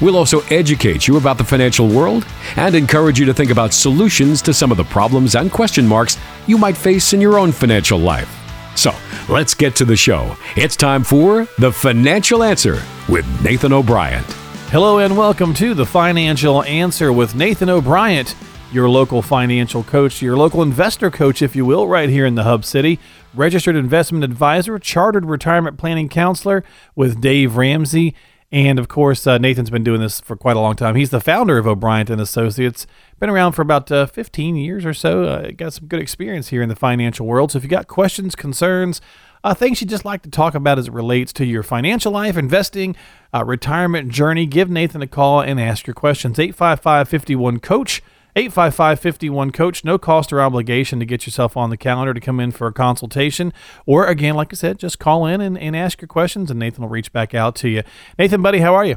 [0.00, 2.24] We'll also educate you about the financial world
[2.54, 6.16] and encourage you to think about solutions to some of the problems and question marks
[6.46, 8.32] you might face in your own financial life.
[8.76, 8.94] So,
[9.28, 10.36] let's get to the show.
[10.54, 14.22] It's time for The Financial Answer with Nathan O'Brien.
[14.68, 18.26] Hello and welcome to The Financial Answer with Nathan O'Brien,
[18.70, 22.44] your local financial coach, your local investor coach, if you will, right here in the
[22.44, 23.00] Hub City.
[23.34, 26.62] Registered investment advisor, chartered retirement planning counselor
[26.94, 28.14] with Dave Ramsey
[28.50, 30.94] and of course, uh, Nathan's been doing this for quite a long time.
[30.94, 32.86] He's the founder of O'Brien and Associates.
[33.20, 35.24] Been around for about uh, 15 years or so.
[35.24, 37.52] Uh, got some good experience here in the financial world.
[37.52, 39.02] So if you got questions, concerns,
[39.44, 42.36] uh, things you'd just like to talk about as it relates to your financial life,
[42.36, 42.96] investing,
[43.34, 46.38] uh, retirement journey, give Nathan a call and ask your questions.
[46.38, 48.02] 855 51 Coach.
[48.38, 49.84] 855 51 Coach.
[49.84, 52.72] No cost or obligation to get yourself on the calendar to come in for a
[52.72, 53.52] consultation.
[53.84, 56.82] Or, again, like I said, just call in and, and ask your questions, and Nathan
[56.82, 57.82] will reach back out to you.
[58.16, 58.96] Nathan, buddy, how are you?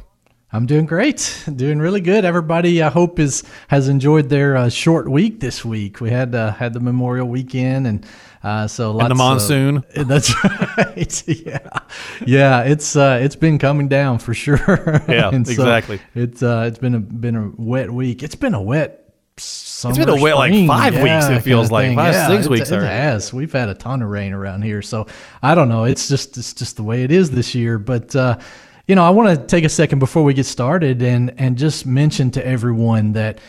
[0.53, 2.23] I'm doing great, doing really good.
[2.23, 6.01] Everybody, I hope is has enjoyed their uh, short week this week.
[6.01, 8.05] We had uh, had the Memorial Weekend, and
[8.43, 9.77] uh, so lots and the monsoon.
[9.95, 11.27] Of, that's right.
[11.45, 11.79] yeah,
[12.27, 12.61] yeah.
[12.63, 15.01] It's uh, it's been coming down for sure.
[15.07, 16.01] Yeah, exactly.
[16.13, 18.21] It's uh, it's been a been a wet week.
[18.21, 19.00] It's been a wet
[19.37, 21.25] Summer, it's been a wet like five yeah, weeks.
[21.29, 22.69] It feels like five yeah, six weeks.
[22.69, 23.33] It has.
[23.33, 25.07] We've had a ton of rain around here, so
[25.41, 25.85] I don't know.
[25.85, 27.79] It's just it's just the way it is this year.
[27.79, 28.37] But uh,
[28.87, 31.85] you know, I want to take a second before we get started and and just
[31.85, 33.39] mention to everyone that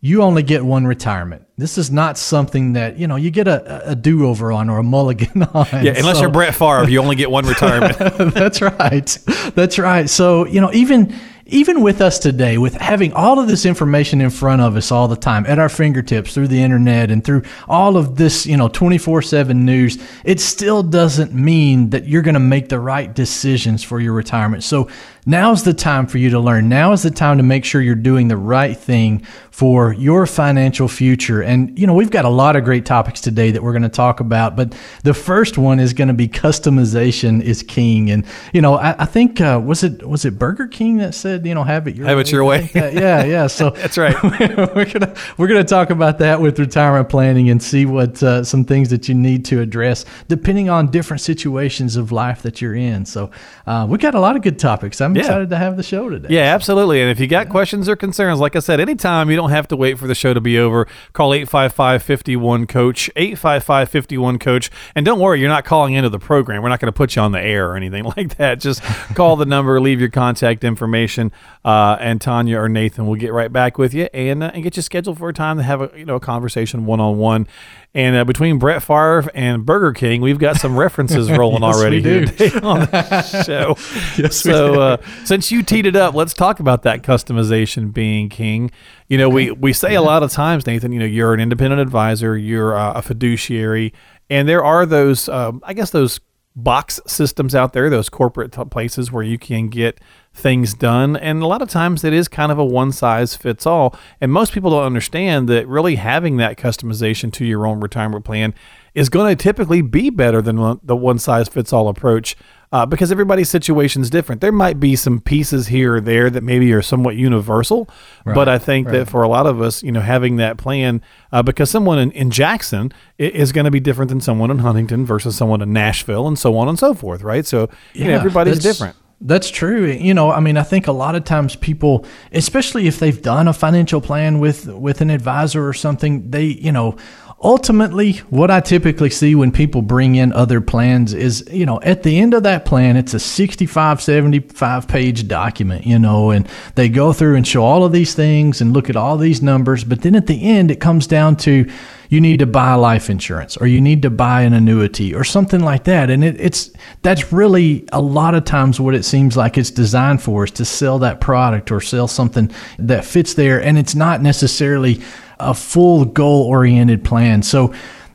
[0.00, 1.46] you only get one retirement.
[1.56, 4.78] This is not something that you know you get a, a do over on or
[4.78, 5.66] a mulligan on.
[5.72, 8.34] Yeah, unless so, you're Brett Favre, you only get one retirement.
[8.34, 9.18] that's right.
[9.54, 10.08] That's right.
[10.08, 11.14] So you know, even
[11.52, 15.06] even with us today, with having all of this information in front of us all
[15.06, 18.68] the time at our fingertips through the internet and through all of this, you know,
[18.68, 23.84] 24 7 news, it still doesn't mean that you're going to make the right decisions
[23.84, 24.64] for your retirement.
[24.64, 24.88] So
[25.24, 26.68] now's the time for you to learn.
[26.68, 30.88] Now is the time to make sure you're doing the right thing for your financial
[30.88, 31.42] future.
[31.42, 33.88] And, you know, we've got a lot of great topics today that we're going to
[33.88, 34.74] talk about, but
[35.04, 38.10] the first one is going to be customization is king.
[38.10, 41.46] And, you know, I, I think, uh, was it, was it Burger King that said,
[41.46, 42.20] you know, have it your have way?
[42.22, 42.70] it your way.
[42.74, 43.24] yeah.
[43.24, 43.46] Yeah.
[43.46, 44.20] So that's right.
[44.22, 48.22] we're going to, we're going to talk about that with retirement planning and see what,
[48.22, 52.60] uh, some things that you need to address depending on different situations of life that
[52.60, 53.04] you're in.
[53.04, 53.30] So,
[53.66, 55.00] uh, we got a lot of good topics.
[55.00, 55.22] I'm yeah.
[55.22, 56.28] excited to have the show today.
[56.30, 57.02] Yeah, absolutely.
[57.02, 57.52] And if you got yeah.
[57.52, 60.14] questions or concerns, like I said, anytime you don't don't have to wait for the
[60.14, 60.86] show to be over.
[61.12, 64.70] Call 855 51 Coach, 855 51 Coach.
[64.94, 66.62] And don't worry, you're not calling into the program.
[66.62, 68.60] We're not going to put you on the air or anything like that.
[68.60, 68.82] Just
[69.14, 71.32] call the number, leave your contact information,
[71.64, 74.76] uh, and Tanya or Nathan will get right back with you and, uh, and get
[74.76, 77.46] you scheduled for a time to have a, you know, a conversation one on one.
[77.94, 82.00] And uh, between Brett Favre and Burger King, we've got some references rolling yes, already
[82.00, 82.20] here
[82.62, 83.76] on the show.
[84.20, 88.70] yes, so uh, since you teed it up, let's talk about that customization being king.
[89.08, 91.82] You know, we, we say a lot of times, Nathan, you know, you're an independent
[91.82, 93.92] advisor, you're uh, a fiduciary,
[94.30, 96.18] and there are those, um, I guess, those
[96.54, 100.00] box systems out there, those corporate t- places where you can get
[100.34, 101.16] things done.
[101.16, 103.96] And a lot of times it is kind of a one size fits all.
[104.20, 108.54] And most people don't understand that really having that customization to your own retirement plan
[108.94, 112.36] is going to typically be better than the one size fits all approach
[112.72, 114.40] uh, because everybody's situation is different.
[114.40, 117.88] There might be some pieces here or there that maybe are somewhat universal,
[118.24, 118.98] right, but I think right.
[118.98, 122.10] that for a lot of us, you know, having that plan, uh, because someone in,
[122.12, 126.26] in Jackson is going to be different than someone in Huntington versus someone in Nashville
[126.26, 127.44] and so on and so forth, right?
[127.44, 128.96] So yeah, know, everybody's different.
[129.24, 129.86] That's true.
[129.86, 133.46] You know, I mean, I think a lot of times people, especially if they've done
[133.46, 136.96] a financial plan with with an advisor or something, they, you know,
[137.42, 142.02] ultimately what i typically see when people bring in other plans is you know at
[142.02, 146.88] the end of that plan it's a 65 75 page document you know and they
[146.88, 149.84] go through and show all of these things and look at all these numbers.
[149.84, 151.70] But then at the end it comes down to
[152.08, 155.60] you need to buy life insurance or you need to buy an annuity or something
[155.60, 156.10] like that.
[156.10, 156.70] And it, it's
[157.02, 160.64] that's really a lot of times what it seems like it's designed for is to
[160.64, 163.62] sell that product or sell something that fits there.
[163.62, 165.00] And it's not necessarily
[165.42, 167.42] a full goal oriented plan.
[167.42, 167.72] So,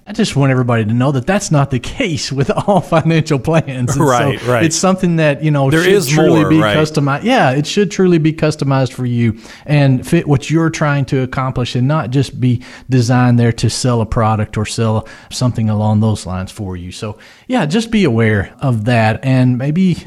[0.10, 3.96] I just want everybody to know that that's not the case with all financial plans.
[3.98, 4.64] And right, so right.
[4.64, 6.78] It's something that you know there should is truly more, be right.
[6.78, 7.24] customized.
[7.24, 11.76] Yeah, it should truly be customized for you and fit what you're trying to accomplish,
[11.76, 16.26] and not just be designed there to sell a product or sell something along those
[16.26, 16.94] lines for you.
[16.94, 19.98] So yeah, just be aware of that, and maybe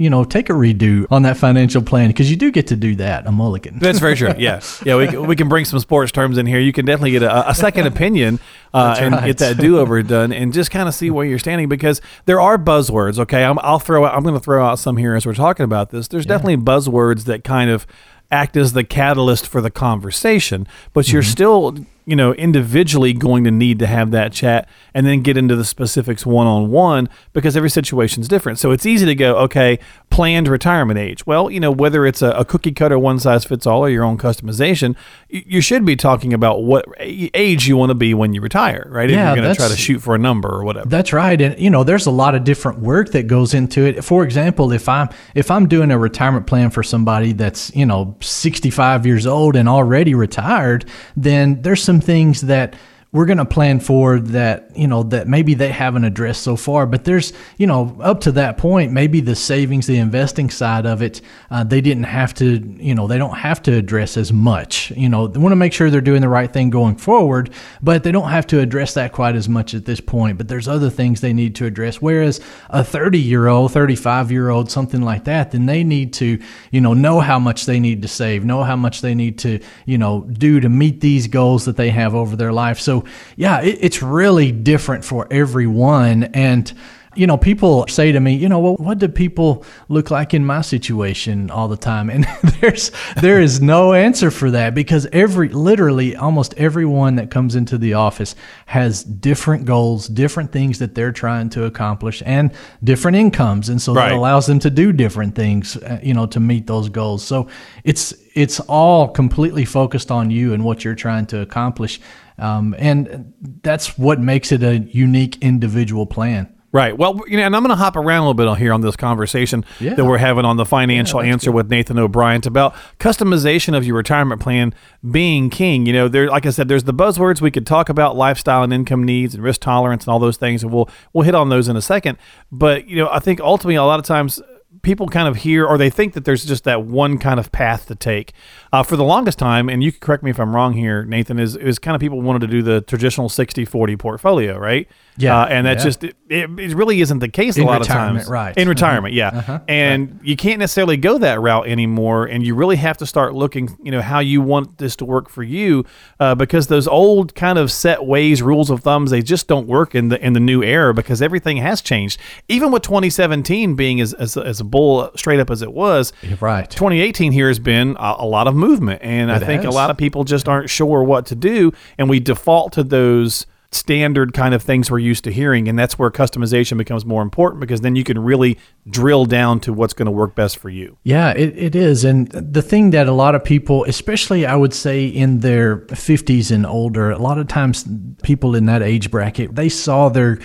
[0.00, 2.94] you know, take a redo on that financial plan because you do get to do
[2.94, 3.78] that, a mulligan.
[3.78, 4.30] That's very true.
[4.40, 4.96] Yeah, yeah.
[4.96, 6.58] We, we can bring some sports terms in here.
[6.58, 8.38] You can definitely get a, a second opinion
[8.72, 9.26] uh, and right.
[9.26, 12.40] get that do over done, and just kind of see where you're standing because there
[12.40, 13.18] are buzzwords.
[13.18, 14.06] Okay, I'm, I'll throw.
[14.06, 16.08] Out, I'm going to throw out some here as we're talking about this.
[16.08, 17.86] There's definitely buzzwords that kind of
[18.30, 21.76] act as the catalyst for the conversation, but you're still
[22.10, 25.64] you know individually going to need to have that chat and then get into the
[25.64, 28.58] specifics one on one because every situation is different.
[28.58, 29.78] So it's easy to go, okay,
[30.10, 31.24] planned retirement age.
[31.24, 34.02] Well, you know whether it's a, a cookie cutter one size fits all or your
[34.02, 34.96] own customization,
[35.28, 38.88] you, you should be talking about what age you want to be when you retire,
[38.90, 39.08] right?
[39.08, 40.88] if Yeah, you're going to try to shoot for a number or whatever.
[40.88, 44.02] That's right, and you know, there's a lot of different work that goes into it.
[44.02, 48.16] For example, if I'm if I'm doing a retirement plan for somebody that's you know
[48.20, 50.86] 65 years old and already retired,
[51.16, 52.74] then there's some things that
[53.12, 56.86] we're going to plan for that you know that maybe they haven't addressed so far
[56.86, 61.02] but there's you know up to that point maybe the savings the investing side of
[61.02, 61.20] it
[61.50, 65.08] uh, they didn't have to you know they don't have to address as much you
[65.08, 65.26] know.
[65.26, 67.50] They want to make sure they're doing the right thing going forward
[67.82, 70.38] but they don't have to address that quite as much at this point.
[70.38, 74.50] But there's other things they need to address whereas a 30 year old 35 year
[74.50, 76.40] old something like that then they need to
[76.70, 79.58] you know know how much they need to save know how much they need to
[79.86, 82.78] you know do to meet these goals that they have over their life.
[82.78, 82.99] So
[83.36, 86.72] yeah it, it's really different for everyone and
[87.16, 90.44] you know, people say to me, you know, well, what do people look like in
[90.46, 92.08] my situation all the time?
[92.08, 92.24] And
[92.60, 97.78] there's there is no answer for that because every literally almost everyone that comes into
[97.78, 98.36] the office
[98.66, 102.52] has different goals, different things that they're trying to accomplish, and
[102.84, 104.10] different incomes, and so Right.
[104.10, 107.24] that allows them to do different things, uh, you know, to meet those goals.
[107.24, 107.48] So
[107.82, 112.00] it's it's all completely focused on you and what you're trying to accomplish,
[112.40, 113.32] um, and
[113.62, 116.54] that's what makes it a unique individual plan.
[116.72, 116.96] Right.
[116.96, 118.80] Well, you know, and I'm going to hop around a little bit on here on
[118.80, 119.94] this conversation Yeah.
[119.94, 122.38] that we're having on the financial answer with Nathan O'Brien.
[122.38, 124.72] It's about customization of your retirement plan
[125.10, 125.84] being king.
[125.84, 128.72] You know, there, like I said, there's the buzzwords we could talk about: lifestyle and
[128.72, 131.68] income needs, and risk tolerance, and all those things, and we'll we'll hit on those
[131.68, 132.18] in a second.
[132.52, 134.40] But you know, I think ultimately a lot of times
[134.82, 137.86] people kind of hear or they think that there's just that one kind of path
[137.86, 138.32] to take.
[138.72, 141.38] Uh, for the longest time, and you can correct me if I'm wrong here, Nathan,
[141.38, 144.88] is, is kind of people wanted to do the traditional 60 40 portfolio, right?
[145.20, 145.88] Yeah, Uh, and that's yeah.
[145.88, 148.28] just, it, it, really isn't the case a lot of times.
[148.28, 148.56] right.
[148.56, 149.60] In retirement, yeah.
[149.68, 152.26] And you can't necessarily go that route anymore.
[152.26, 155.28] And you really have to start looking, you know, how you want this to work
[155.28, 155.84] for you
[156.18, 159.94] uh, because those old kind of set ways, rules of thumbs, they just don't work
[159.94, 162.18] in the in the new era because everything has changed.
[162.48, 166.68] Even with 2017 being as, as, as a bull straight up as it was, Right.
[166.70, 169.90] 2018 here has been a, a lot of movement, and I It think a lot
[169.90, 174.52] of people just aren't sure what to do, and we default to those standard kind
[174.52, 177.94] of things we're used to hearing, and that's where customization becomes more important because then
[177.94, 178.58] you can really
[178.88, 180.96] drill down to what's going to work best for you.
[181.04, 182.04] Yeah, it, it is.
[182.04, 186.50] And the thing that a lot of people, especially I would say in their 50s
[186.50, 187.86] and older, a lot of times
[188.22, 190.40] people in that age bracket, they saw their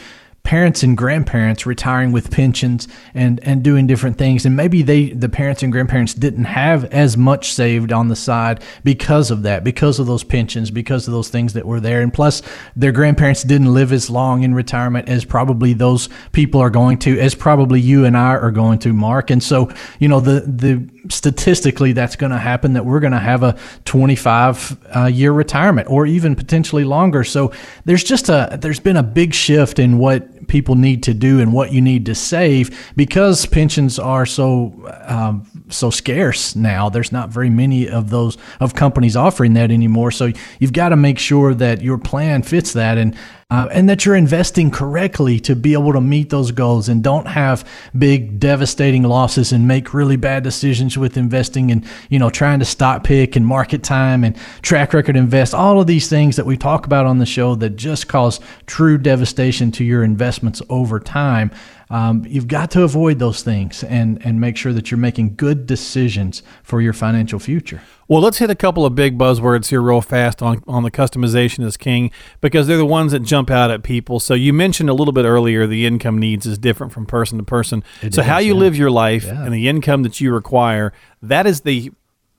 [0.46, 4.46] parents and grandparents retiring with pensions and and doing different things.
[4.46, 8.64] And maybe they the parents and grandparents didn't have as much saved on the side
[8.84, 12.02] because of that because of those pensions because of those things that were there.
[12.02, 12.42] And plus
[12.76, 17.20] their grandparents didn't live as long in retirement as probably those people are going to
[17.20, 19.32] as probably you and I are going to Mark.
[19.32, 23.20] And so you know the the statistically that's going to happen that we're going to
[23.20, 27.24] have a 25 uh, year retirement or even potentially longer.
[27.24, 27.52] So
[27.86, 31.54] there's just a there's been a big shift in what people need to do and
[31.54, 34.74] what you need to save because pensions are so
[35.06, 36.90] um, so scarce now.
[36.90, 40.12] There's not very many of those of companies offering that anymore.
[40.12, 42.98] So you've got to make sure that your plan fits that.
[42.98, 43.16] And
[43.52, 47.28] uh, and that you're investing correctly to be able to meet those goals and don't
[47.28, 52.58] have big devastating losses and make really bad decisions with investing and you know trying
[52.58, 55.54] to stock pick and market time and track record invest.
[55.54, 58.98] All of these things that we talk about on the show that just cause true
[58.98, 61.52] devastation to your investments over time
[61.90, 65.68] um, you've got to avoid those things and and make sure that you're making good
[65.68, 70.02] decisions for your financial future Well, let's hit a couple of big buzzwords here real
[70.02, 73.82] fast on, on the customization is king because they're the ones that jump out at
[73.84, 74.20] people.
[74.20, 77.44] So you mentioned a little bit earlier the income needs is different from person to
[77.44, 77.84] person.
[78.12, 78.60] so how you yeah.
[78.60, 79.44] live your life Yeah.
[79.44, 80.94] and the income that you require,
[81.24, 81.92] that is the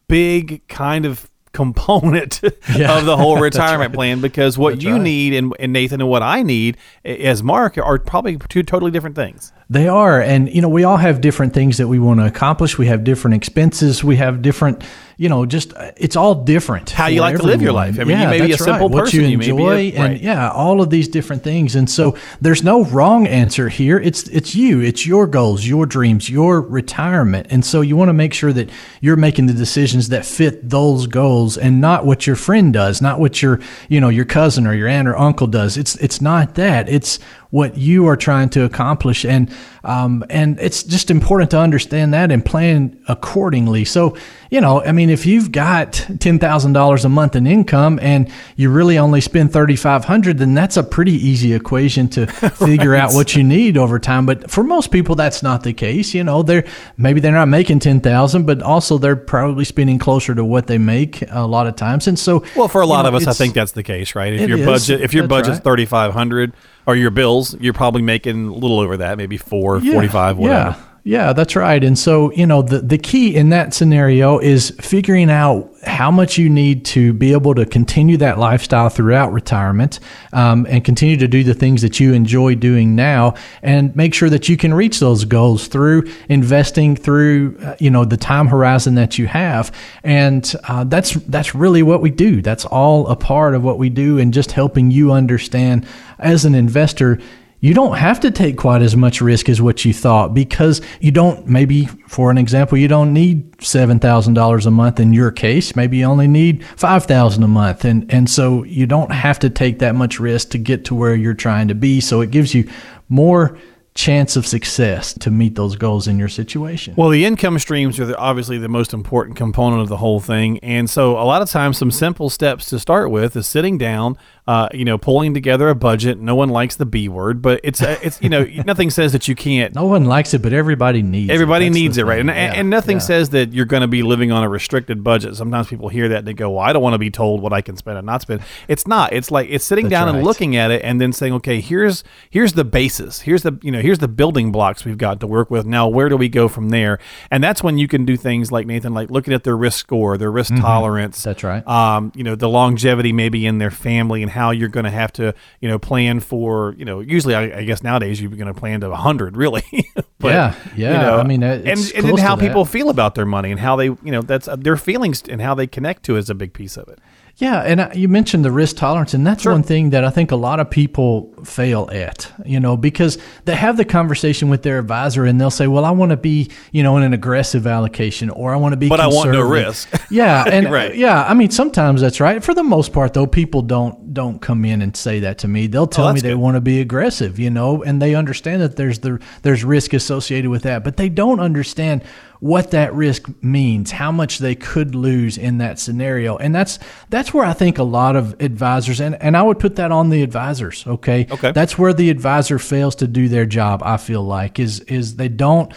[0.08, 2.42] big kind of component
[2.76, 2.98] Yeah.
[2.98, 5.00] of the whole retirement plan because what That's you right.
[5.02, 9.16] need and, and Nathan and what I need as Mark are probably two totally different
[9.16, 9.52] things.
[9.68, 10.20] They are.
[10.20, 12.78] And, you know, we all have different things that we want to accomplish.
[12.78, 14.04] We have different expenses.
[14.04, 14.84] We have different,
[15.18, 16.90] you know, just uh, it's all different.
[16.90, 17.98] How you like to live your life.
[17.98, 18.94] I mean, you may be a simple right.
[18.94, 20.20] What person, you you may be a- and right.
[20.20, 21.74] yeah, all of these different things.
[21.74, 23.98] And so there's no wrong answer here.
[23.98, 24.80] It's it's you.
[24.80, 27.46] It's your goals, your dreams, your retirement.
[27.48, 28.68] And so you want to make sure that
[29.00, 33.18] you're making the decisions that fit those goals and not what your friend does, not
[33.18, 33.58] what your,
[33.88, 35.78] you know, your cousin or your aunt or uncle does.
[35.78, 36.90] It's it's not that.
[36.90, 37.18] It's
[37.50, 39.52] what you are trying to accomplish and
[39.84, 44.16] um, and it's just important to understand that and plan accordingly so
[44.50, 48.98] you know i mean if you've got $10000 a month in income and you really
[48.98, 52.26] only spend 3500 then that's a pretty easy equation to
[52.56, 56.14] figure out what you need over time but for most people that's not the case
[56.14, 56.64] you know they're
[56.96, 61.22] maybe they're not making 10000 but also they're probably spending closer to what they make
[61.30, 63.32] a lot of times and so Well, for a you lot know, of us, I
[63.32, 64.32] think that's the case, right?
[64.32, 64.66] If your is.
[64.66, 65.64] budget, if your budget's right.
[65.64, 66.52] thirty five hundred,
[66.86, 70.70] or your bills, you're probably making a little over that, maybe four, forty five, whatever.
[70.78, 70.84] Yeah.
[71.06, 71.84] Yeah, that's right.
[71.84, 76.36] And so, you know, the, the key in that scenario is figuring out how much
[76.36, 80.00] you need to be able to continue that lifestyle throughout retirement
[80.32, 84.28] um, and continue to do the things that you enjoy doing now and make sure
[84.28, 88.96] that you can reach those goals through investing through, uh, you know, the time horizon
[88.96, 89.70] that you have.
[90.02, 92.42] And uh, that's, that's really what we do.
[92.42, 95.86] That's all a part of what we do and just helping you understand
[96.18, 97.20] as an investor
[97.60, 101.10] you don't have to take quite as much risk as what you thought because you
[101.10, 105.74] don't maybe for an example you don't need $7000 a month in your case.
[105.74, 107.84] Maybe you only need 5000 a month.
[107.84, 111.14] And and so you don't have to take that much risk to get to where
[111.14, 112.00] you're trying to be.
[112.00, 112.68] So it gives you
[113.08, 113.58] more
[113.96, 116.94] chance of success to meet those goals in your situation.
[116.96, 120.58] Well, the income streams are the, obviously the most important component of the whole thing,
[120.58, 124.18] and so a lot of times, some simple steps to start with is sitting down,
[124.46, 126.18] uh, you know, pulling together a budget.
[126.18, 129.26] No one likes the B word, but it's uh, it's you know nothing says that
[129.26, 129.74] you can't.
[129.74, 131.70] no one likes it but everybody needs Everybody it.
[131.70, 132.20] Needs it, right?
[132.20, 133.02] And, Yeah, and nothing yeah.
[133.02, 135.34] says that you're going to be living on a restricted budget.
[135.36, 137.52] Sometimes people hear that and they go, "Well, I don't want to be told what
[137.52, 139.12] I can spend and not spend." It's not.
[139.12, 142.04] It's like it's sitting That's down and looking at it and then saying, "Okay, here's
[142.30, 143.20] here's the basis.
[143.22, 145.66] Here's the you know here's the building blocks we've got to work with.
[145.66, 146.98] Now, where do we go from there?"
[147.30, 150.16] And that's when you can do things like Nathan, like looking at their risk score,
[150.16, 151.18] their risk tolerance.
[151.18, 151.28] Mm-hmm.
[151.28, 151.66] That's right.
[151.66, 155.12] Um, you know, the longevity maybe in their family and how you're going to have
[155.14, 158.60] to you know plan for you know usually I, I guess nowadays you're going to
[158.60, 159.64] plan to 100 really.
[160.18, 161.78] But, Yeah, yeah, I mean, and and
[162.08, 162.48] then how to that.
[162.48, 165.42] people feel about their money and how they you know that's uh, their feelings and
[165.42, 166.98] how they connect to is a big piece of it.
[167.38, 170.30] Yeah, and uh, you mentioned the risk tolerance, and that's one thing that I think
[170.32, 174.78] a lot of people fail at, you know, because they have the conversation with their
[174.78, 178.30] advisor and they'll say, "Well, I want to be, you know, in an aggressive allocation,
[178.30, 180.10] or I want to be, But I want no conservative." risk.
[180.10, 180.94] Yeah, and Right.
[180.96, 182.42] yeah, I mean, sometimes that's right.
[182.42, 185.68] For the most part, though, people don't don't come in and say that to me.
[185.68, 186.38] They'll oh, tell me Oh, that's they good.
[186.38, 190.50] want to be aggressive, you know, and they understand that there's the there's risk associated
[190.50, 192.02] with that, but they don't understand
[192.40, 196.36] what that risk means, how much they could lose in that scenario.
[196.36, 196.78] And that's
[197.10, 200.10] that's where I think a lot of advisors and, and I would put that on
[200.10, 201.26] the advisors, okay?
[201.30, 201.52] Okay.
[201.52, 205.28] That's where the advisor fails to do their job, I feel like, is is they
[205.28, 205.72] don't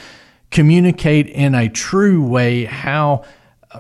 [0.52, 3.24] communicate in a true way how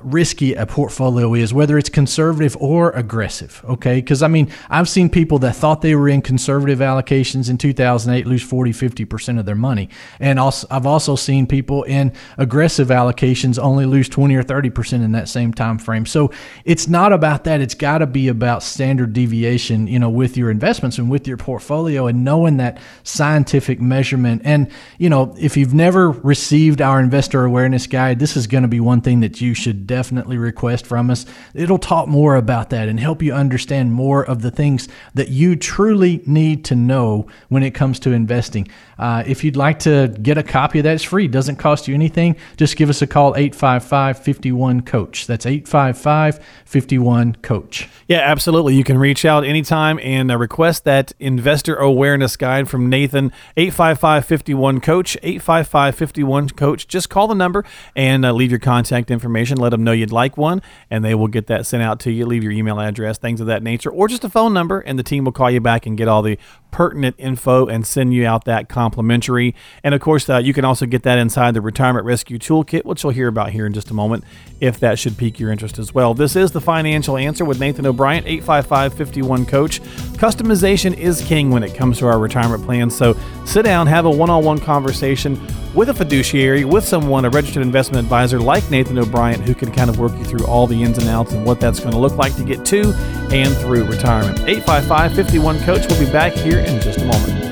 [0.03, 3.63] risky a portfolio is, whether it's conservative or aggressive.
[3.67, 3.95] Okay.
[3.95, 8.27] Because I mean, I've seen people that thought they were in conservative allocations in 2008
[8.27, 9.89] lose 40, 50% of their money.
[10.19, 15.11] And also, I've also seen people in aggressive allocations only lose 20 or 30% in
[15.13, 16.05] that same time frame.
[16.05, 16.31] So
[16.65, 17.59] it's not about that.
[17.59, 21.37] It's got to be about standard deviation, you know, with your investments and with your
[21.37, 24.43] portfolio and knowing that scientific measurement.
[24.45, 24.69] And,
[24.99, 28.79] you know, if you've never received our investor awareness guide, this is going to be
[28.79, 31.25] one thing that you should definitely request from us.
[31.53, 35.55] It'll talk more about that and help you understand more of the things that you
[35.55, 38.67] truly need to know when it comes to investing.
[38.97, 41.95] Uh, if you'd like to get a copy of that, it's free, doesn't cost you
[41.95, 42.35] anything.
[42.57, 45.25] Just give us a call 855 51 Coach.
[45.25, 47.87] That's 855 51 Coach.
[48.07, 48.75] Yeah, absolutely.
[48.75, 54.25] You can reach out anytime and uh, request that investor awareness guide from Nathan, 855
[54.25, 56.87] 51 Coach, 855 51 Coach.
[56.87, 57.63] Just call the number
[57.95, 59.57] and uh, leave your contact information.
[59.57, 62.25] Let them know you'd like one, and they will get that sent out to you.
[62.25, 65.03] Leave your email address, things of that nature, or just a phone number, and the
[65.03, 66.37] team will call you back and get all the
[66.71, 69.55] pertinent info and send you out that complimentary.
[69.83, 73.03] And of course, uh, you can also get that inside the Retirement Rescue Toolkit, which
[73.03, 74.23] you'll hear about here in just a moment,
[74.59, 76.13] if that should pique your interest as well.
[76.13, 79.81] This is the financial answer with Nathan O'Brien, 855 51 Coach.
[80.19, 82.95] Customization is king when it comes to our retirement plans.
[82.95, 85.39] So sit down, have a one on one conversation
[85.75, 89.89] with a fiduciary, with someone, a registered investment advisor like Nathan O'Brien, who can kind
[89.89, 92.17] of work you through all the ins and outs and what that's going to look
[92.17, 92.91] like to get to
[93.31, 94.39] and through retirement.
[94.39, 95.85] 855 51 Coach.
[95.87, 97.49] We'll be back here in just a moment.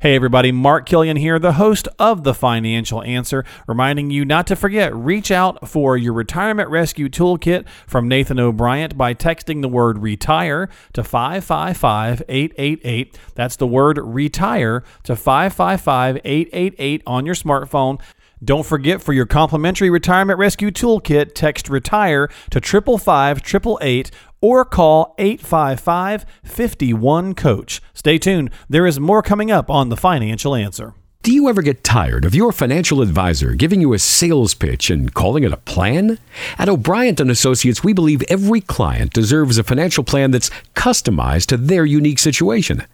[0.00, 4.54] Hey everybody, Mark Killian here, the host of The Financial Answer, reminding you not to
[4.54, 9.98] forget, reach out for your retirement rescue toolkit from Nathan O'Brien by texting the word
[9.98, 13.16] retire to 555-888.
[13.34, 18.00] That's the word retire to 555-888 on your smartphone.
[18.44, 26.24] Don't forget for your complimentary retirement rescue toolkit, text retire to 555 or call 855
[26.44, 27.82] 51 Coach.
[27.94, 30.94] Stay tuned, there is more coming up on The Financial Answer.
[31.24, 35.12] Do you ever get tired of your financial advisor giving you a sales pitch and
[35.12, 36.18] calling it a plan?
[36.58, 41.56] At O'Brien and Associates, we believe every client deserves a financial plan that's customized to
[41.56, 42.84] their unique situation.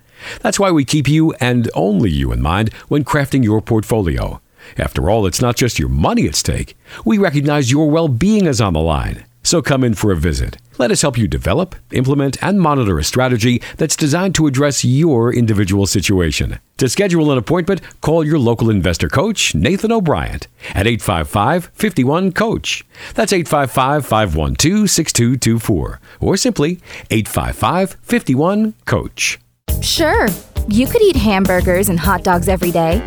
[0.41, 4.41] That's why we keep you and only you in mind when crafting your portfolio.
[4.79, 6.77] After all, it's not just your money at stake.
[7.05, 9.25] We recognize your well being is on the line.
[9.45, 10.57] So come in for a visit.
[10.79, 15.33] Let us help you develop, implement, and monitor a strategy that's designed to address your
[15.33, 16.59] individual situation.
[16.79, 20.41] To schedule an appointment, call your local investor coach, Nathan O'Brien,
[20.71, 22.85] at 855 51 Coach.
[23.15, 26.81] That's 855 512 6224, or simply
[27.11, 29.39] 855 51 Coach.
[29.83, 30.27] Sure,
[30.69, 33.03] you could eat hamburgers and hot dogs every day.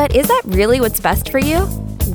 [0.00, 1.58] But is that really what's best for you?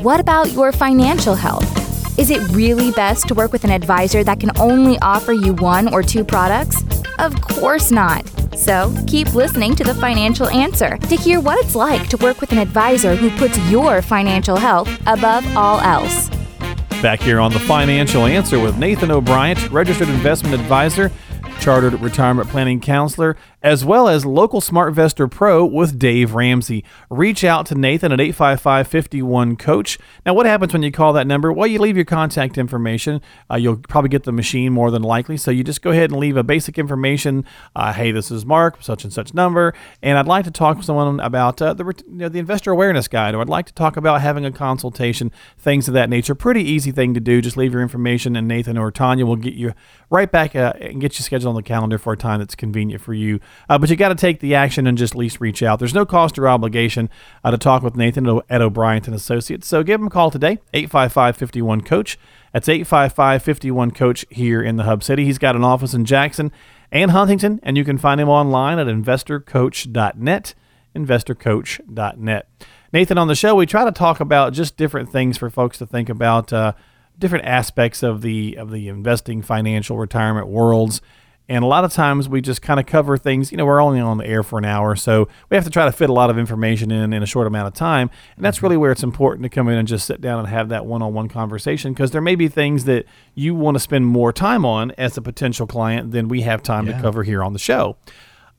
[0.01, 2.17] What about your financial health?
[2.17, 5.93] Is it really best to work with an advisor that can only offer you one
[5.93, 6.83] or two products?
[7.19, 8.27] Of course not.
[8.57, 12.51] So keep listening to The Financial Answer to hear what it's like to work with
[12.51, 16.29] an advisor who puts your financial health above all else.
[17.03, 21.11] Back here on The Financial Answer with Nathan O'Brien, registered investment advisor
[21.59, 26.85] chartered retirement planning counselor, as well as local SmartVestor Pro with Dave Ramsey.
[27.09, 29.97] Reach out to Nathan at 855 51 Coach.
[30.23, 31.51] Now, what happens when you call that number?
[31.51, 33.21] Well, you leave your contact information.
[33.49, 35.35] Uh, you'll probably get the machine more than likely.
[35.35, 37.43] So you just go ahead and leave a basic information.
[37.75, 40.83] Uh, hey, this is Mark, such and such number, and I'd like to talk to
[40.83, 43.97] someone about uh, the, you know, the investor awareness guide, or I'd like to talk
[43.97, 46.35] about having a consultation, things of that nature.
[46.35, 47.41] Pretty easy thing to do.
[47.41, 49.73] Just leave your information, and Nathan or Tanya will get you
[50.11, 53.01] right back uh, and get you scheduled on the calendar for a time that's convenient
[53.01, 53.39] for you.
[53.69, 55.79] Uh, but you got to take the action and just at least reach out.
[55.79, 57.09] There's no cost or obligation
[57.43, 59.67] uh, to talk with Nathan at O'Brien and Associates.
[59.67, 62.17] So give him a call today, 855 Coach.
[62.53, 65.25] That's 855 Coach here in the Hub City.
[65.25, 66.51] He's got an office in Jackson
[66.91, 70.53] and Huntington, and you can find him online at investorcoach.net.
[70.95, 72.47] Investorcoach.net.
[72.93, 75.85] Nathan, on the show, we try to talk about just different things for folks to
[75.85, 76.53] think about.
[76.53, 76.73] Uh,
[77.17, 81.01] different aspects of the of the investing, financial, retirement worlds.
[81.47, 83.99] And a lot of times we just kind of cover things, you know, we're only
[83.99, 86.31] on the air for an hour, so we have to try to fit a lot
[86.31, 88.09] of information in in a short amount of time.
[88.35, 90.69] And that's really where it's important to come in and just sit down and have
[90.69, 93.05] that one on one conversation because there may be things that
[93.35, 96.87] you want to spend more time on as a potential client than we have time
[96.87, 96.95] yeah.
[96.95, 97.95] to cover here on the show.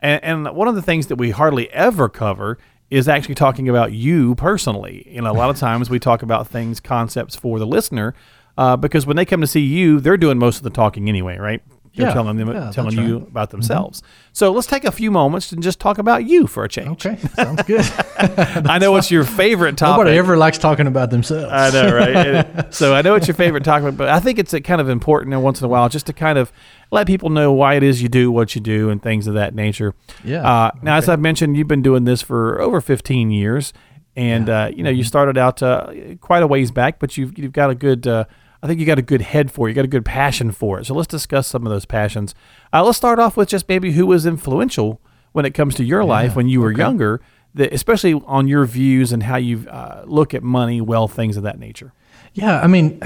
[0.01, 3.93] And, and one of the things that we hardly ever cover is actually talking about
[3.93, 5.09] you personally.
[5.11, 8.15] You know, a lot of times we talk about things, concepts for the listener,
[8.57, 11.37] uh, because when they come to see you, they're doing most of the talking anyway,
[11.37, 11.63] right?
[11.97, 13.29] They're yeah, telling them, yeah, telling you right.
[13.29, 13.57] about mm-hmm.
[13.57, 14.03] themselves.
[14.03, 14.11] Mm-hmm.
[14.35, 17.07] So let's take a few moments and just talk about you for a change.
[17.07, 17.81] Okay, sounds good.
[18.19, 20.01] I know what's your favorite topic.
[20.01, 21.51] Nobody ever likes talking about themselves.
[21.51, 22.75] I know, right?
[22.75, 25.63] so I know it's your favorite topic, but I think it's kind of important once
[25.63, 26.53] in a while just to kind of
[26.91, 29.55] let people know why it is you do what you do and things of that
[29.55, 29.95] nature.
[30.23, 30.41] Yeah.
[30.41, 30.99] Uh, now, okay.
[30.99, 33.73] as I've mentioned, you've been doing this for over 15 years,
[34.15, 34.65] and yeah.
[34.65, 35.07] uh, you know you mm-hmm.
[35.07, 38.25] started out uh, quite a ways back, but you've you've got a good uh,
[38.67, 39.71] I think you got a good head for it.
[39.71, 40.87] You got a good passion for it.
[40.87, 42.35] So let's discuss some of those passions.
[42.73, 45.01] Uh, let's start off with just maybe who was influential
[45.31, 46.81] when it comes to your yeah, life when you were okay.
[46.81, 47.21] younger,
[47.55, 51.45] that, especially on your views and how you uh, look at money, wealth, things of
[51.45, 51.93] that nature.
[52.35, 53.01] Yeah, I mean,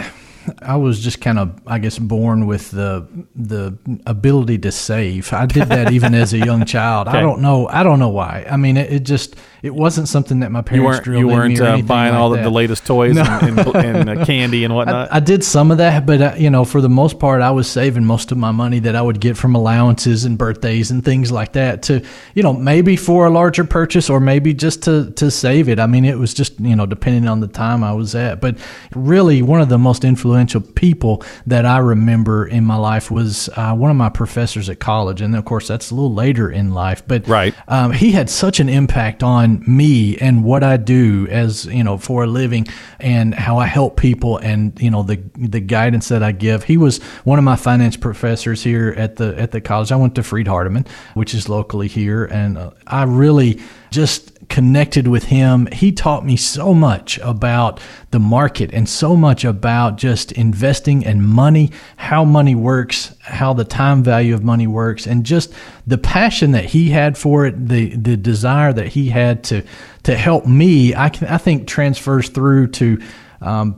[0.62, 5.30] I was just kind of, I guess, born with the the ability to save.
[5.34, 7.06] I did that even as a young child.
[7.08, 7.18] Okay.
[7.18, 7.68] I don't know.
[7.68, 8.46] I don't know why.
[8.50, 11.26] I mean, it, it, just it wasn't something that my parents You weren't drilled you
[11.28, 14.74] weren't uh, buying like all the, the latest toys and, and, and uh, candy and
[14.74, 15.12] whatnot.
[15.12, 17.50] I, I did some of that, but uh, you know, for the most part, I
[17.50, 21.04] was saving most of my money that I would get from allowances and birthdays and
[21.04, 25.10] things like that to, you know, maybe for a larger purchase or maybe just to
[25.12, 25.78] to save it.
[25.78, 28.40] I mean, it was just you know depending on the time I was at.
[28.40, 28.56] But
[28.94, 33.74] really, one of the most influential people that I remember in my life was uh,
[33.74, 37.02] one of my professors at college, and of course that's a little later in life.
[37.06, 37.54] But Right.
[37.68, 41.98] um, he had such an impact on me and what I do as you know
[41.98, 42.66] for a living
[42.98, 46.64] and how I help people and you know the the guidance that I give.
[46.64, 49.92] He was one of my finance professors here at the at the college.
[49.92, 53.60] I went to Freed Hardeman, which is locally here, and uh, I really
[53.90, 55.66] just connected with him.
[55.72, 61.26] He taught me so much about the market and so much about just investing and
[61.26, 65.54] money, how money works, how the time value of money works, and just
[65.86, 69.62] the passion that he had for it, the the desire that he had to
[70.02, 70.94] to help me.
[70.94, 73.00] I can I think transfers through to.
[73.42, 73.76] Um,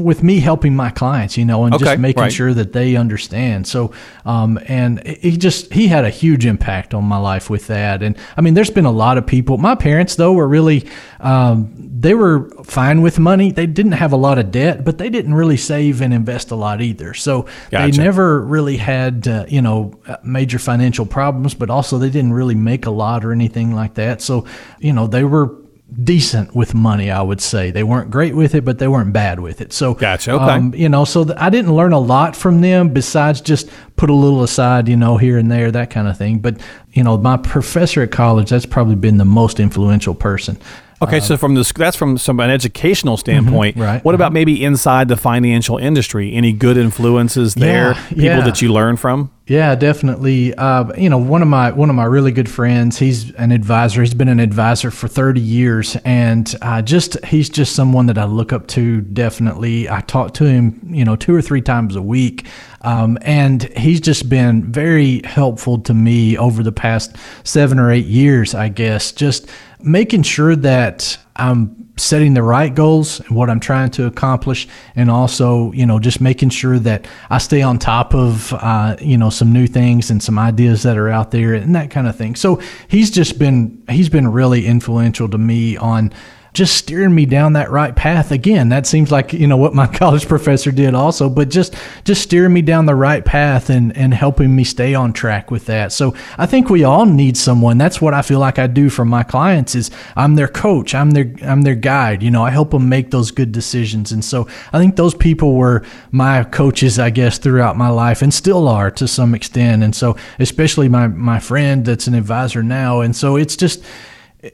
[0.00, 2.32] with me helping my clients, you know, and Okay, just making right.
[2.32, 3.64] sure that they understand.
[3.68, 3.92] So,
[4.24, 8.02] um, and he just he had a huge impact on my life with that.
[8.02, 9.56] And I mean, there's been a lot of people.
[9.56, 10.88] My parents, though, were really
[11.20, 13.50] um, they were fine with money.
[13.50, 16.56] They didn't have a lot of debt, but they didn't really save and invest a
[16.56, 17.14] lot either.
[17.14, 17.92] So Gotcha.
[17.92, 22.32] they never really had uh, you know uh, major financial problems, but also they didn't
[22.32, 24.20] really make a lot or anything like that.
[24.20, 24.44] So
[24.80, 25.54] you know they were
[26.02, 29.38] decent with money i would say they weren't great with it but they weren't bad
[29.38, 30.44] with it so Gotcha, okay.
[30.44, 34.08] um, you know so th- i didn't learn a lot from them besides just put
[34.08, 36.58] a little aside you know here and there that kind of thing but
[36.92, 40.58] you know my professor at college that's probably been the most influential person
[41.02, 43.76] Okay, so um, from this, that's from some an educational mm-hmm, standpoint.
[43.76, 44.22] right, What uh-huh.
[44.22, 46.32] about maybe inside the financial industry?
[46.32, 47.92] Any good influences there?
[47.92, 48.40] Yeah, people yeah.
[48.44, 49.30] that you learn from?
[49.46, 50.54] Yeah, definitely.
[50.54, 52.98] Uh, you know, one of my one of my really good friends.
[52.98, 54.00] He's an advisor.
[54.00, 58.24] He's been an advisor for thirty years, and uh, just he's just someone that I
[58.24, 59.02] look up to.
[59.02, 62.46] Definitely, I talk to him, you know, two or three times a week,
[62.80, 68.06] um, and he's just been very helpful to me over the past seven or eight
[68.06, 68.54] years.
[68.54, 73.90] I guess just making sure that I'm setting the right goals and what I'm trying
[73.92, 78.52] to accomplish, and also, you know, just making sure that I stay on top of,
[78.54, 81.90] uh, you know, some new things and some ideas that are out there and that
[81.90, 82.34] kind of thing.
[82.34, 86.12] So he's just been he's been really influential to me on
[86.54, 88.30] just steering me down that right path.
[88.30, 92.22] Again that seems like you know what my college professor did also but just just
[92.22, 95.92] steering me down the right path and and helping me stay on track with that.
[95.92, 97.76] So i think we all need someone.
[97.76, 100.94] That's what i feel like i do for my clients is i'm their coach.
[100.94, 102.22] I'm their i'm their guide.
[102.22, 104.12] You know i help them make those good decisions.
[104.12, 108.32] And so i think those people were my coaches i guess throughout my life and
[108.32, 109.82] still are to some extent.
[109.82, 113.00] And so especially my my friend that's an advisor now.
[113.00, 113.82] And so it's just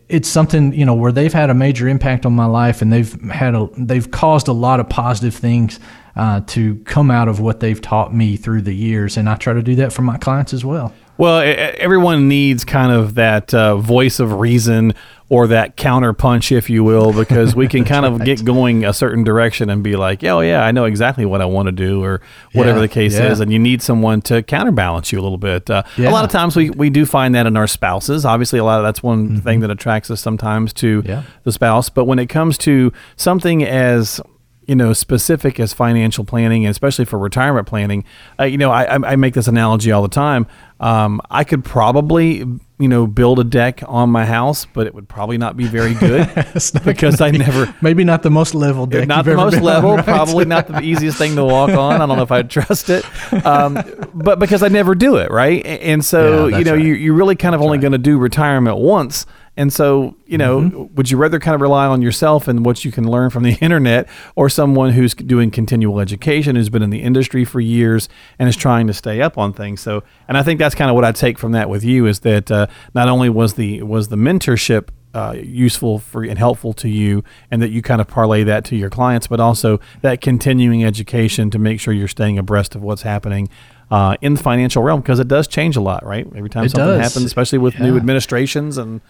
[0.08, 3.20] it's something you know where they've had a major impact on my life and they've
[3.30, 5.80] had a they've caused a lot of positive things
[6.16, 9.16] uh, to come out of what they've taught me through the years.
[9.16, 11.42] And i try to do that for my clients as well Well,
[11.78, 14.94] everyone needs kind of that uh, voice of reason
[15.28, 18.92] or that counter punch, if you will, because we can kind of get going a
[18.94, 22.02] certain direction and be like, "Oh yeah, I know exactly what I want to do,"
[22.02, 22.22] or
[22.54, 23.30] whatever Yeah, the case yeah.
[23.30, 23.40] is.
[23.40, 25.68] And you need someone to counterbalance you a little bit.
[25.68, 28.24] Uh, A lot of times we, we do find that in our spouses.
[28.24, 31.08] Obviously, a lot of that's one thing that attracts us sometimes to Mm-hmm.
[31.10, 31.22] Yeah.
[31.44, 31.90] the spouse.
[31.90, 34.20] But when it comes to something as
[34.66, 38.04] you know, specific as financial planning, and especially for retirement planning.
[38.38, 40.46] Uh, you know, I I make this analogy all the time.
[40.80, 45.10] Um, I could probably, you know, build a deck on my house, but it would
[45.10, 46.26] probably not be very good
[46.84, 50.04] because I never, maybe not the most level deck not the most on, level, right?
[50.06, 52.00] probably not the easiest thing to walk on.
[52.00, 53.04] I don't know if I'd trust it,
[53.44, 53.74] um,
[54.14, 55.64] but because I never do it, right?
[55.66, 56.82] And so, Yeah, you know, right.
[56.82, 59.26] you, you're really kind of only going to do retirement once.
[59.56, 60.94] And so, you know, Mm-hmm.
[60.94, 63.54] would you rather kind of rely on yourself and what you can learn from the
[63.60, 68.08] internet or someone who's doing continual education, who's been in the industry for years
[68.38, 69.80] and is trying to stay up on things?
[69.80, 72.20] So, and I think that's kind of what I take from that with you is
[72.20, 76.88] that uh, not only was the was the mentorship uh, useful for and helpful to
[76.88, 80.84] you, and that you kind of parlay that to your clients, but also that continuing
[80.84, 83.48] education to make sure you're staying abreast of what's happening
[83.90, 86.24] uh, in the financial realm because it does change a lot, right?
[86.36, 87.08] Every time It something does.
[87.12, 89.00] happens, especially with new administrations and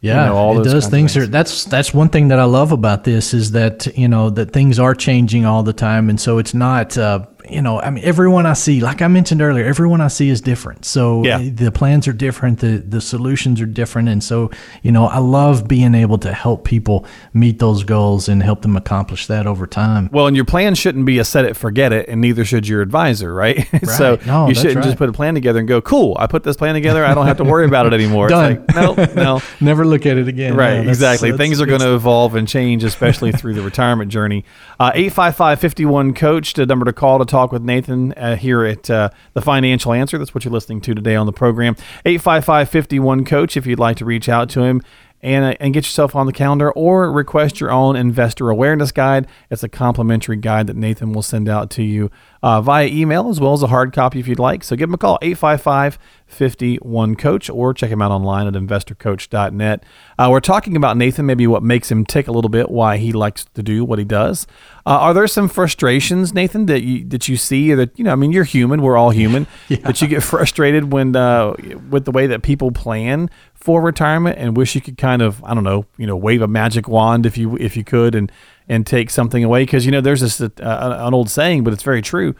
[0.00, 0.86] Yeah, you know, all it those does.
[0.88, 1.26] Things, things.
[1.26, 4.52] are that's that's one thing that I love about this is that you know that
[4.52, 8.04] things are changing all the time, and so it's not uh, you know, I mean,
[8.04, 10.84] everyone I see, like I mentioned earlier, everyone I see is different.
[10.84, 11.36] So Yeah.
[11.38, 14.50] uh, the plans are different, the the solutions are different, and so
[14.82, 18.76] you know, I love being able to help people meet those goals and help them
[18.76, 20.10] accomplish that over time.
[20.12, 22.82] Well, and your plan shouldn't be a set it, forget it, and neither should your
[22.82, 23.66] advisor, right?
[23.84, 26.56] so No, you shouldn't just put a plan together and go, cool, I put this
[26.56, 27.04] plan together.
[27.04, 28.28] I don't have to worry about it anymore.
[28.28, 28.64] Done.
[28.68, 29.42] It's like, no, no.
[29.60, 30.54] Never look at it again.
[30.56, 31.30] Right, No, exactly.
[31.30, 34.44] that's- Things are going to evolve and change, especially through the retirement journey.
[34.80, 39.10] Uh, 855-51 Coach, the number to call to talk with Nathan uh, here at uh,
[39.32, 40.18] The Financial Answer.
[40.18, 41.76] That's what you're listening to today on the program.
[42.04, 44.82] 855-51 Coach, if you'd like to reach out to him
[45.20, 49.26] and, uh, and get yourself on the calendar or request your own investor awareness guide.
[49.50, 52.10] It's a complimentary guide that Nathan will send out to you
[52.42, 54.62] uh, via email as well as a hard copy if you'd like.
[54.64, 59.82] So give him a call, 855 51 Coach, or check him out online at investorcoach.net.
[60.18, 63.12] Uh, we're talking about Nathan, maybe what makes him tick a little bit, why he
[63.12, 64.46] likes to do what he does.
[64.84, 68.12] Uh, are there some frustrations, Nathan, that you that you see, or that you know?
[68.12, 69.46] I mean, you're human; we're all human.
[69.68, 69.78] yeah.
[69.82, 71.54] but you get frustrated when uh,
[71.90, 75.54] with the way that people plan for retirement, and wish you could kind of, I
[75.54, 78.30] don't know, you know, wave a magic wand if you if you could, and
[78.68, 81.82] and take something away because you know there's this uh, an old saying, but it's
[81.82, 82.34] very true.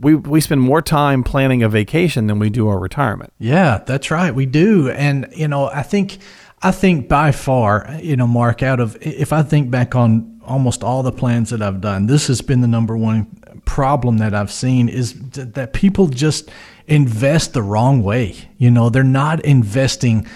[0.00, 3.32] We we spend more time planning a vacation than we do our retirement.
[3.38, 4.34] Yeah, that's right.
[4.34, 4.90] We do.
[4.90, 6.18] And, you know, I think,
[6.62, 10.82] I think by far, you know, Mark, out of, if I think back on almost
[10.82, 13.26] all the plans that I've done, this has been the number one
[13.66, 16.50] problem that I've seen is th- that people just
[16.88, 18.34] invest the wrong way.
[18.58, 20.26] You know, they're not investing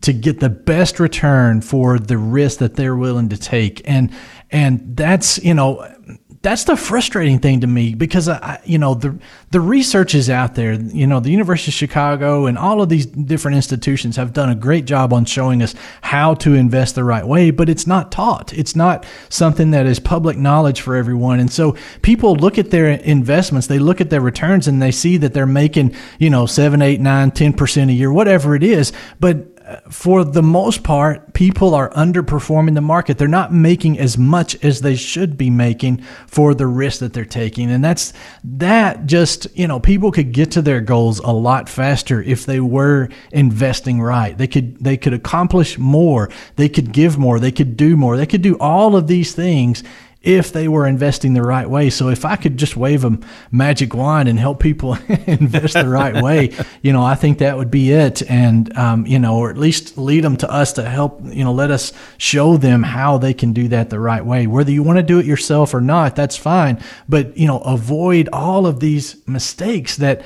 [0.00, 3.80] to get the best return for the risk that they're willing to take.
[3.84, 4.10] And,
[4.54, 5.84] and that's, you know,
[6.42, 9.18] that's the frustrating thing to me because I, you know the
[9.50, 10.74] the research is out there.
[10.74, 14.54] You know, the University of Chicago and all of these different institutions have done a
[14.54, 18.52] great job on showing us how to invest the right way, but it's not taught.
[18.52, 21.40] It's not something that is public knowledge for everyone.
[21.40, 25.16] And so people look at their investments, they look at their returns, and they see
[25.16, 28.92] that they're making you know seven, eight, nine, ten percent a year, whatever it is,
[29.18, 29.53] but
[29.88, 33.16] for the most part, people are underperforming the market.
[33.16, 37.24] They're not making as much as they should be making for the risk that they're
[37.24, 37.70] taking.
[37.70, 38.12] And that's
[38.44, 42.60] that just, you know, people could get to their goals a lot faster if they
[42.60, 44.36] were investing right.
[44.36, 48.16] They could they could accomplish more, they could give more, they could do more.
[48.18, 49.82] They could do all of these things
[50.24, 51.90] if they were investing the right way.
[51.90, 53.18] So if I could just wave a
[53.50, 54.94] magic wand and help people
[55.26, 58.22] invest the right way, you know, I think that would be it.
[58.30, 61.52] And, um, you know, or at least lead them to us to help, you know,
[61.52, 64.46] let us show them how they can do that the right way.
[64.46, 66.82] Whether you want to do it yourself or not, that's fine.
[67.08, 70.22] But, you know, avoid all of these mistakes that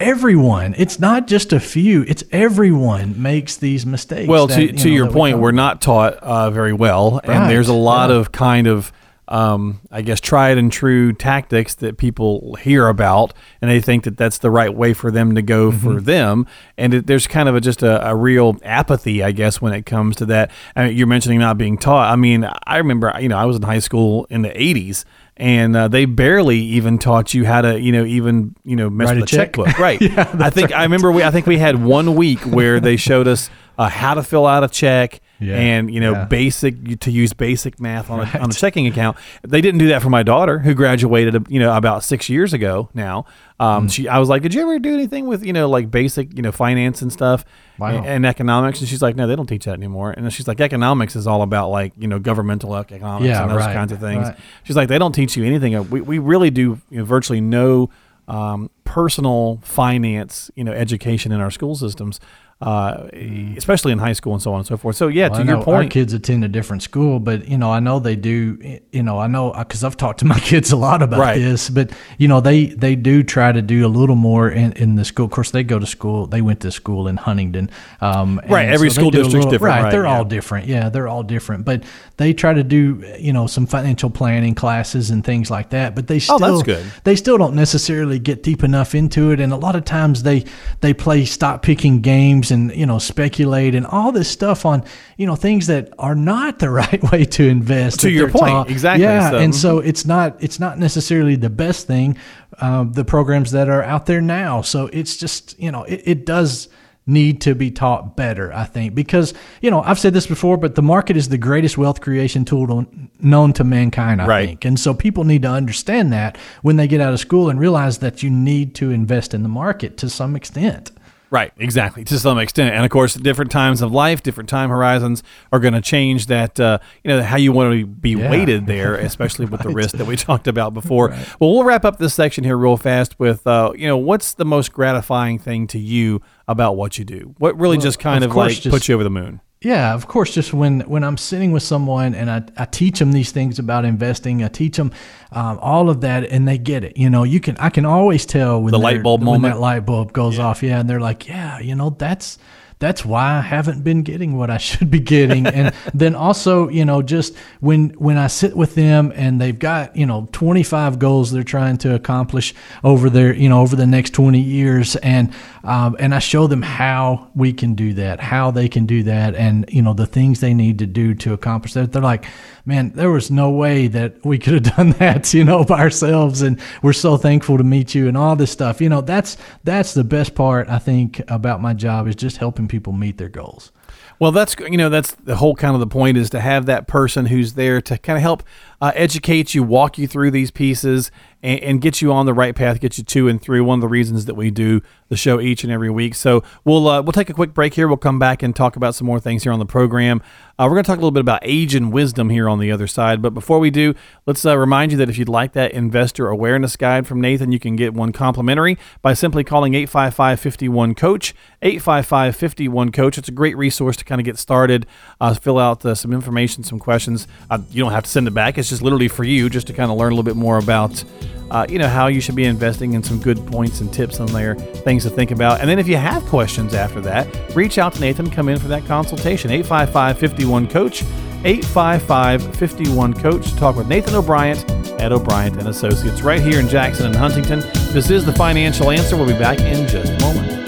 [0.00, 4.28] everyone, it's not just a few, it's everyone makes these mistakes.
[4.28, 7.20] Well, that, to, you to know, your we point, we're not taught uh, very well,
[7.24, 8.16] Right, and there's a lot yeah.
[8.16, 8.92] of kind of,
[9.30, 14.16] um, I guess, tried and true tactics that people hear about, and they think that
[14.16, 15.78] that's the right way for them to go Mm-hmm.
[15.84, 16.46] for them.
[16.76, 19.86] And it, there's kind of a, just a, a real apathy, I guess, when it
[19.86, 20.50] comes to that.
[20.74, 22.10] I mean, you're mentioning not being taught.
[22.12, 25.04] I mean, I remember, you know, I was in high school in the '80s.
[25.36, 29.08] And uh, they barely even taught you how to, you know, even you know, mess
[29.08, 29.52] Write with a a check.
[29.54, 30.02] checkbook, right?
[30.38, 31.10] I think I remember.
[31.10, 34.46] We I think we had one week where they showed us uh, how to fill
[34.46, 36.24] out a check Yeah, and you know yeah.
[36.26, 39.16] basic to use basic math on a, on a checking account.
[39.42, 42.88] They didn't do that for my daughter who graduated you know about six years ago
[42.94, 43.24] now.
[43.58, 43.88] Um, Hmm.
[43.88, 46.42] She I was like, did you ever do anything with you know like basic you
[46.42, 47.44] know finance and stuff
[47.78, 47.96] Wow.
[47.96, 48.80] and, and economics?
[48.80, 50.10] And she's like, no, they don't teach that anymore.
[50.12, 53.58] And she's like, economics is all about like you know governmental economics Yeah, and those
[53.60, 54.28] right, kinds of things.
[54.28, 54.38] right.
[54.64, 55.74] She's like, they don't teach you anything.
[55.74, 57.90] Uh, We, we really do you know, virtually no
[58.28, 62.18] um, personal finance, you know, education in our school systems,
[62.60, 63.08] uh,
[63.56, 64.94] especially in high school and so on and so forth.
[64.94, 67.56] So yeah, Well, to I your point, our kids attend a different school, but you
[67.56, 68.58] know, I know they do.
[68.92, 71.38] You know, I know because I've talked to my kids a lot about Right.
[71.38, 71.70] this.
[71.70, 75.06] But you know, they they do try to do a little more in, in the
[75.06, 75.24] school.
[75.24, 76.26] Of course, they go to school.
[76.26, 77.70] They went to school in Huntington.
[78.02, 80.16] Um, Right, every they school district's little- different, Right, right, they're yeah.
[80.18, 80.66] all different.
[80.66, 81.64] Yeah, they're all different.
[81.64, 81.84] But
[82.18, 85.94] they try to do you know some financial planning classes and things like that.
[85.94, 86.84] But they still Oh, that's good.
[87.04, 89.40] they still don't necessarily get deep enough into it.
[89.40, 90.44] And a lot of times they
[90.80, 94.84] they play stock picking games and you know speculate and all this stuff on
[95.16, 98.70] you know things that are not the right way to invest To your point, taught.
[98.70, 102.16] exactly, yeah so- and so it's not it's not necessarily the best thing
[102.60, 104.62] um, the programs that are out there now.
[104.62, 106.68] So it's just you know it, it does
[107.10, 110.74] need to be taught better i think because you know i've said this before but
[110.76, 112.86] the market is the greatest wealth creation tool to,
[113.20, 114.48] known to mankind i Right.
[114.48, 117.58] think and so people need to understand that when they get out of school and
[117.60, 120.92] realize that you need to invest in the market to some extent.
[121.30, 122.74] Right, exactly, to some extent.
[122.74, 126.58] And of course, different times of life, different time horizons are going to change that,
[126.58, 128.28] uh, you know, how you want to be Yeah.
[128.30, 131.10] weighted there, especially with the risk that we talked about before.
[131.38, 134.44] Well, we'll wrap up this section here real fast with, uh, you know, what's the
[134.44, 137.34] most gratifying thing to you about what you do?
[137.38, 139.40] What really just kind of of, like just- puts you over the moon?
[139.62, 140.32] Yeah, of course.
[140.32, 143.84] Just when when I'm sitting with someone and I, I teach them these things about
[143.84, 144.90] investing, I teach them
[145.32, 146.96] um, all of that, and they get it.
[146.96, 149.54] You know, you can I can always tell when The light bulb when moment?
[149.54, 150.62] that light bulb goes off.
[150.62, 152.38] Yeah, and they're like, yeah, you know, that's
[152.80, 155.46] that's why I haven't been getting what I should be getting.
[155.46, 159.94] and then also, you know, just when when I sit with them and they've got
[159.94, 164.14] you know 25 goals they're trying to accomplish over their you know over the next
[164.14, 168.68] 20 years, and um, and I show them how we can do that, how they
[168.68, 171.92] can do that, and you know the things they need to do to accomplish that.
[171.92, 172.24] They're like,
[172.64, 176.40] man, there was no way that we could have done that, you know, by ourselves,
[176.40, 178.80] and we're so thankful to meet you and all this stuff.
[178.80, 182.68] You know, that's that's the best part I think about my job is just helping
[182.70, 183.72] people meet their goals.
[184.18, 186.86] Well, that's you know that's the whole kind of the point is to have that
[186.86, 188.42] person who's there to kind of help
[188.80, 191.10] uh, educate you, walk you through these pieces,
[191.42, 193.64] and, and get you on the right path, get you to and through.
[193.64, 196.14] One of the reasons that we do the show each and every week.
[196.14, 197.88] So we'll uh, we'll take a quick break here.
[197.88, 200.22] We'll come back and talk about some more things here on the program.
[200.58, 202.70] Uh, we're going to talk a little bit about age and wisdom here on the
[202.70, 203.20] other side.
[203.20, 203.94] But before we do,
[204.26, 207.58] let's uh, remind you that if you'd like that investor awareness guide from Nathan, you
[207.58, 211.34] can get one complimentary by simply calling 855 51 Coach.
[211.62, 213.18] 855 51 Coach.
[213.18, 214.86] It's a great resource to kind of get started,
[215.20, 217.26] uh, fill out uh, some information, some questions.
[217.50, 218.58] Uh, you don't have to send it back.
[218.58, 221.02] It's just literally for you, just to kind of learn a little bit more about,
[221.50, 224.26] uh, you know, how you should be investing and some good points and tips on
[224.28, 225.60] there, things to think about.
[225.60, 228.68] And then if you have questions after that, reach out to Nathan, come in for
[228.68, 229.50] that consultation.
[229.50, 231.02] 855 51 Coach.
[231.42, 234.58] 855 51 Coach to talk with Nathan O'Brien
[235.00, 237.60] at O'Brien and Associates right here in Jackson and Huntington.
[237.92, 239.16] This is the financial answer.
[239.16, 240.59] We'll be back in just a moment.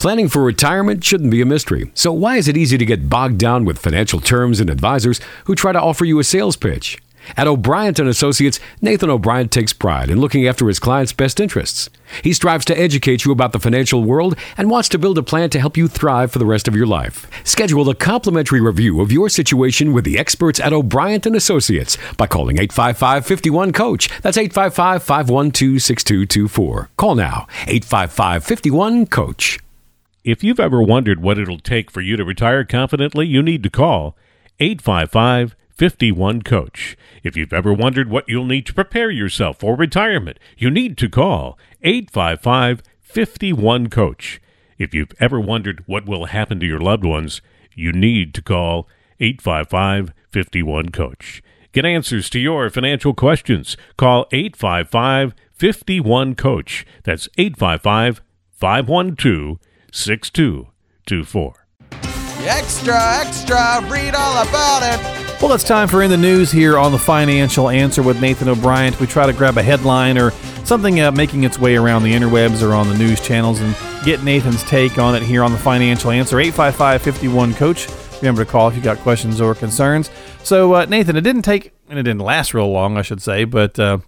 [0.00, 1.90] Planning for retirement shouldn't be a mystery.
[1.92, 5.54] So why is it easy to get bogged down with financial terms and advisors who
[5.54, 6.96] try to offer you a sales pitch?
[7.36, 11.90] At O'Brien and Associates, Nathan O'Brien takes pride in looking after his clients' best interests.
[12.24, 15.50] He strives to educate you about the financial world and wants to build a plan
[15.50, 17.26] to help you thrive for the rest of your life.
[17.44, 22.26] Schedule a complimentary review of your situation with the experts at O'Brien and Associates by
[22.26, 24.22] calling 855-51-COACH.
[24.22, 26.88] That's 855-512-6224.
[26.96, 27.46] Call now.
[27.66, 29.60] 855-51-COACH.
[30.22, 33.70] If you've ever wondered what it'll take for you to retire confidently, you need to
[33.70, 34.16] call
[34.58, 36.94] 855 51 Coach.
[37.22, 41.08] If you've ever wondered what you'll need to prepare yourself for retirement, you need to
[41.08, 44.42] call 855 51 Coach.
[44.76, 47.40] If you've ever wondered what will happen to your loved ones,
[47.74, 48.86] you need to call
[49.20, 51.42] 855 51 Coach.
[51.72, 53.74] Get answers to your financial questions.
[53.96, 56.84] Call 855 51 Coach.
[57.04, 58.20] That's 855
[58.52, 59.58] 512
[59.92, 61.66] 6224.
[62.42, 65.20] Extra, extra, read all about it.
[65.42, 68.94] Well, it's time for In the News here on the Financial Answer with Nathan O'Brien.
[69.00, 70.32] We try to grab a headline or
[70.64, 73.74] something uh, making its way around the interwebs or on the news channels and
[74.04, 76.38] get Nathan's take on it here on the Financial Answer.
[76.38, 77.88] 855 51 Coach.
[78.20, 80.10] Remember to call if you got questions or concerns.
[80.42, 83.44] So, uh, Nathan, it didn't take, and it didn't last real long, I should say,
[83.44, 83.98] but uh,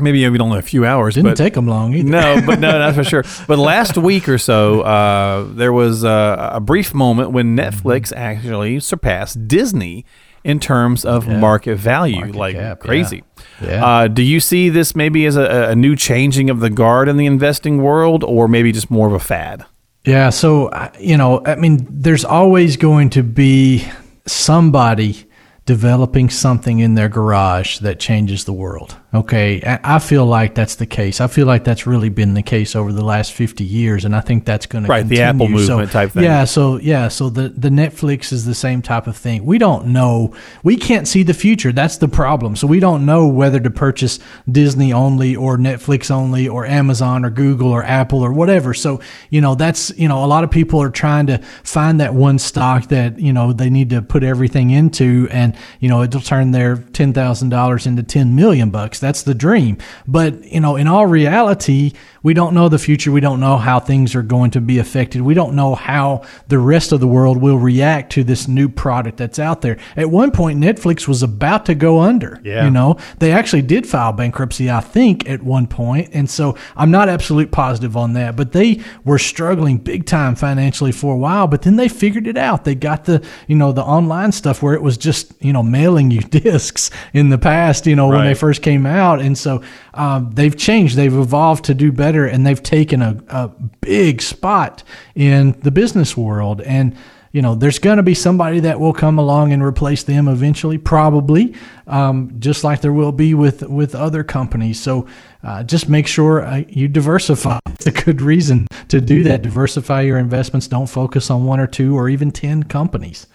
[0.00, 1.14] maybe even only a few hours.
[1.14, 2.08] Didn't but, take them long either.
[2.08, 3.24] no, but no, that's for sure.
[3.46, 8.80] But last week or so, uh, there was uh, a brief moment when Netflix actually
[8.80, 10.04] surpassed Disney
[10.44, 13.22] in terms of market value, Market like cap, crazy.
[13.60, 13.84] Yeah.
[13.84, 17.16] Uh, do you see this maybe as a, a new changing of the guard in
[17.16, 19.64] the investing world, or maybe just more of a fad?
[20.04, 23.86] Yeah, so you know, I mean, there's always going to be
[24.26, 25.26] somebody
[25.64, 28.96] developing something in their garage that changes the world.
[29.14, 31.20] Okay, I feel like that's the case.
[31.20, 34.20] I feel like that's really been the case over the last 50 years, and I
[34.20, 35.44] think that's going to Right, the continue.
[35.44, 36.24] Apple So, movement type thing.
[36.24, 39.44] Yeah, so yeah, so the the Netflix is the same type of thing.
[39.44, 40.34] We don't know.
[40.62, 41.72] We can't see the future.
[41.72, 42.56] That's the problem.
[42.56, 44.18] So we don't know whether to purchase
[44.50, 48.72] Disney only or Netflix only or Amazon or Google or Apple or whatever.
[48.72, 52.14] So, you know, that's, you know, a lot of people are trying to find that
[52.14, 56.20] one stock that, you know, they need to put everything into and, you know, it'll
[56.20, 58.98] turn their $10,000 into 10 million bucks.
[58.98, 59.78] That's the dream.
[60.06, 63.10] But, you know, in all reality, we don't know the future.
[63.10, 65.22] We don't know how things are going to be affected.
[65.22, 69.16] We don't know how the rest of the world will react to this new product
[69.16, 69.78] that's out there.
[69.96, 72.40] At one point, Netflix was about to go under.
[72.44, 72.64] Yeah.
[72.64, 76.10] You know, they actually did file bankruptcy, I think, at one point.
[76.12, 80.92] And so I'm not absolute positive on that, but they were struggling big time financially
[80.92, 82.64] for a while, but then they figured it out.
[82.64, 86.10] They got the, you know, the online stuff where it was just, you know mailing
[86.10, 87.86] you discs in the past.
[87.86, 89.62] You know when they first came out, and so
[89.94, 90.96] um, they've changed.
[90.96, 93.48] They've evolved to do better, and they've taken a, a
[93.80, 94.82] big spot
[95.14, 96.60] in the business world.
[96.60, 96.96] And
[97.32, 100.76] you know, there's going to be somebody that will come along and replace them eventually,
[100.76, 101.54] probably,
[101.86, 104.78] um, just like there will be with with other companies.
[104.78, 105.06] So
[105.42, 107.58] uh, just make sure uh, you diversify.
[107.82, 109.42] It's a good reason to do that.
[109.42, 110.68] Diversify your investments.
[110.68, 113.26] Don't focus on one or two or even ten companies.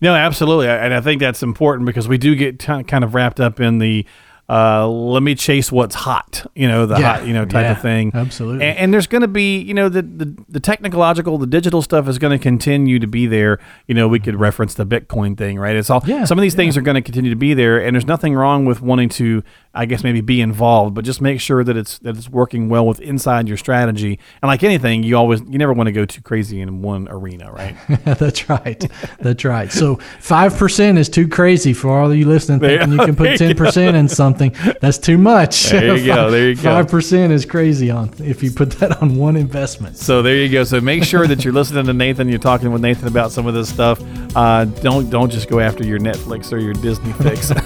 [0.00, 3.40] No, absolutely, and I think that's important because we do get t- kind of wrapped
[3.40, 4.04] up in the
[4.46, 7.72] uh, let me chase what's hot, you know, the Yeah, hot, you know, type yeah,
[7.72, 8.10] of thing.
[8.12, 8.66] absolutely.
[8.66, 12.08] And, and there's going to be, you know, the, the the technological, the digital stuff
[12.08, 13.58] is going to continue to be there.
[13.86, 15.74] You know, we could reference the Bitcoin thing, right?
[15.74, 17.94] It's all Yeah, some of these things are going to continue to be there, and
[17.96, 19.42] there's nothing wrong with wanting to,
[19.74, 22.86] I guess, maybe be involved, but just make sure that it's that it's working well
[22.86, 24.18] with inside your strategy.
[24.40, 27.50] And like anything, you always you never want to go too crazy in one arena,
[27.52, 27.76] right?
[28.04, 28.84] That's right.
[29.18, 29.72] That's right.
[29.72, 32.60] So five percent is too crazy for all of you listening.
[32.60, 34.54] There- Thinking you can put ten percent in something.
[34.80, 35.70] That's too much.
[35.70, 36.62] There you go, there you go.
[36.62, 39.96] Five percent is crazy on if you put that on one investment.
[39.96, 40.64] So there you go.
[40.64, 42.28] So make sure that you're listening to Nathan.
[42.28, 44.00] You're talking with Nathan about some of this stuff.
[44.34, 47.50] Uh, don't don't just go after your Netflix or your Disney fix.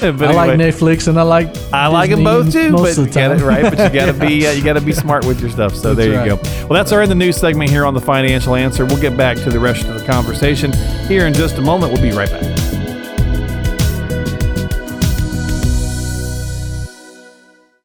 [0.00, 2.98] But I like Netflix and I like I like them both too, most but of
[2.98, 3.38] you the got time.
[3.38, 3.62] it right.
[3.62, 5.74] But you got to be uh, you got to be smart with your stuff.
[5.74, 6.66] So there you That's go.
[6.68, 8.84] Well, that's our in the news segment here on the Financial Answer.
[8.86, 10.72] We'll get back to the rest of the conversation
[11.08, 11.92] here in just a moment.
[11.92, 12.44] We'll be right back.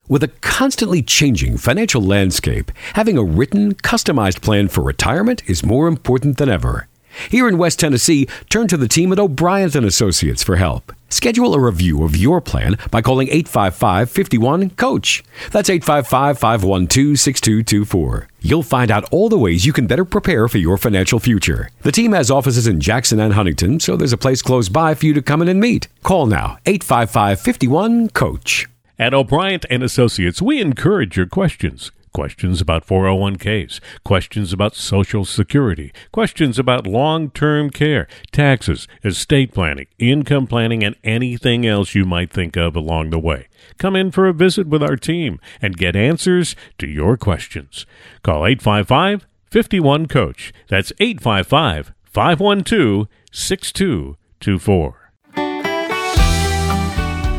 [0.08, 5.88] With a constantly changing financial landscape, having a written, customized plan for retirement is more
[5.88, 6.88] important than ever.
[7.30, 10.94] Here in West Tennessee, turn to the team at O'Brien and Associates for help.
[11.10, 15.24] Schedule a review of your plan by calling 855-51-COACH.
[15.52, 18.26] That's 855-512-6224.
[18.42, 21.70] You'll find out all the ways you can better prepare for your financial future.
[21.84, 25.06] The team has offices in Jackson and Huntington, so there's a place close by for
[25.06, 25.88] you to come in and meet.
[26.02, 28.66] Call now, 855-51-COACH.
[28.98, 31.92] At O'Brien and Associates, we encourage your questions.
[32.14, 39.88] Questions about 401ks, questions about Social Security, questions about long term care, taxes, estate planning,
[39.98, 43.48] income planning, and anything else you might think of along the way.
[43.80, 47.88] Come in for a visit with our team and get answers to your questions.
[48.22, 50.54] Call 855 51 Coach.
[50.68, 55.00] That's 855 512 6224.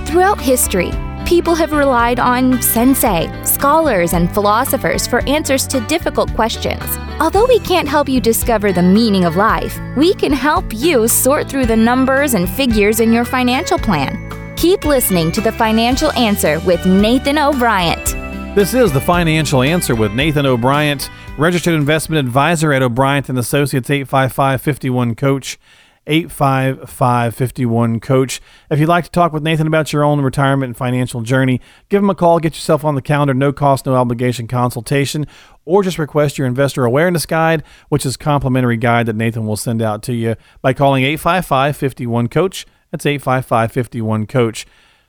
[0.07, 0.91] Throughout history,
[1.27, 6.83] people have relied on sensei, scholars, and philosophers for answers to difficult questions.
[7.19, 11.49] Although we can't help you discover the meaning of life, we can help you sort
[11.49, 14.31] through the numbers and figures in your financial plan.
[14.57, 17.99] Keep listening to The Financial Answer with Nathan O'Brien.
[18.55, 21.01] This is the Financial Answer with Nathan O'Brien,
[21.39, 25.59] registered investment advisor at O'Brien and Associates 855-51 Coach.
[26.07, 28.41] 855-51 Coach.
[28.71, 32.03] If you'd like to talk with Nathan about your own retirement and financial journey, give
[32.03, 35.27] him a call, get yourself on the calendar, no cost, no obligation consultation,
[35.65, 39.57] or just request your investor awareness guide, which is a complimentary guide that Nathan will
[39.57, 42.67] send out to you by calling 855-51 Coach.
[42.91, 44.67] That's 855-51 Coach.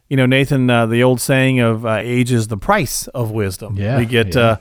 [0.10, 3.76] You know, Nathan, uh, the old saying of uh, age is the price of wisdom.
[3.76, 4.42] Yeah, we get yeah.
[4.42, 4.58] uh,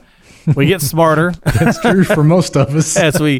[0.55, 2.95] we get smarter That's true for most of us.
[3.05, 3.39] as we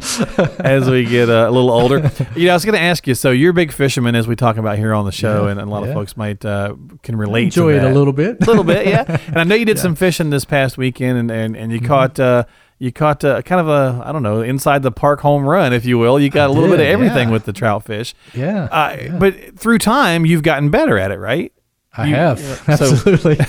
[0.58, 2.10] as we get uh, a little older.
[2.34, 3.14] You know, I was going to ask you.
[3.14, 5.60] So you're a big fisherman, as we talk about here on the show, Yeah, and,
[5.60, 7.44] and a lot of folks might uh, can relate.
[7.44, 8.42] Enjoy to it a little bit.
[8.42, 9.04] a little bit, yeah.
[9.28, 11.86] And I know you did some fishing this past weekend, and and, and you Mm-hmm.
[11.86, 12.18] caught.
[12.20, 12.44] Uh,
[12.78, 15.86] you caught uh, kind of a, I don't know, inside the park home run, if
[15.86, 16.20] you will.
[16.20, 17.32] You got a little bit of everything yeah.
[17.32, 18.14] with the trout fish.
[18.34, 21.54] Yeah, Uh, But through time, you've gotten better at it, right?
[21.98, 23.34] I you- have yeah, so- absolutely.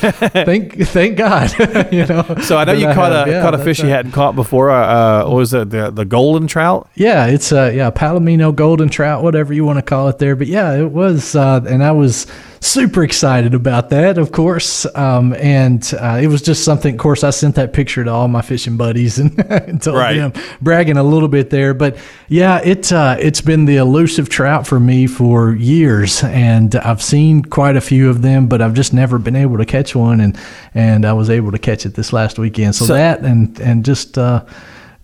[0.45, 1.51] thank thank God.
[1.91, 2.23] you know.
[2.43, 3.27] So I know you caught have.
[3.27, 4.69] a Yeah, caught a fish you hadn't caught before.
[4.71, 6.89] Uh, uh, what was it the the golden trout?
[6.95, 10.35] Yeah, it's uh yeah, Palomino golden trout, whatever you want to call it there.
[10.35, 12.25] But yeah, it was uh and I was
[12.67, 14.85] super excited about that, of course.
[14.95, 18.27] Um and uh, it was just something of course I sent that picture to all
[18.27, 20.17] my fishing buddies and, and told Right.
[20.17, 21.73] them bragging a little bit there.
[21.73, 21.97] But
[22.27, 27.43] yeah, it uh it's been the elusive trout for me for years and I've seen
[27.43, 30.37] quite a few of them, but I've just never been able to catch one and
[30.75, 32.75] and I was able to catch it this last weekend.
[32.75, 34.43] So, So- that and and just uh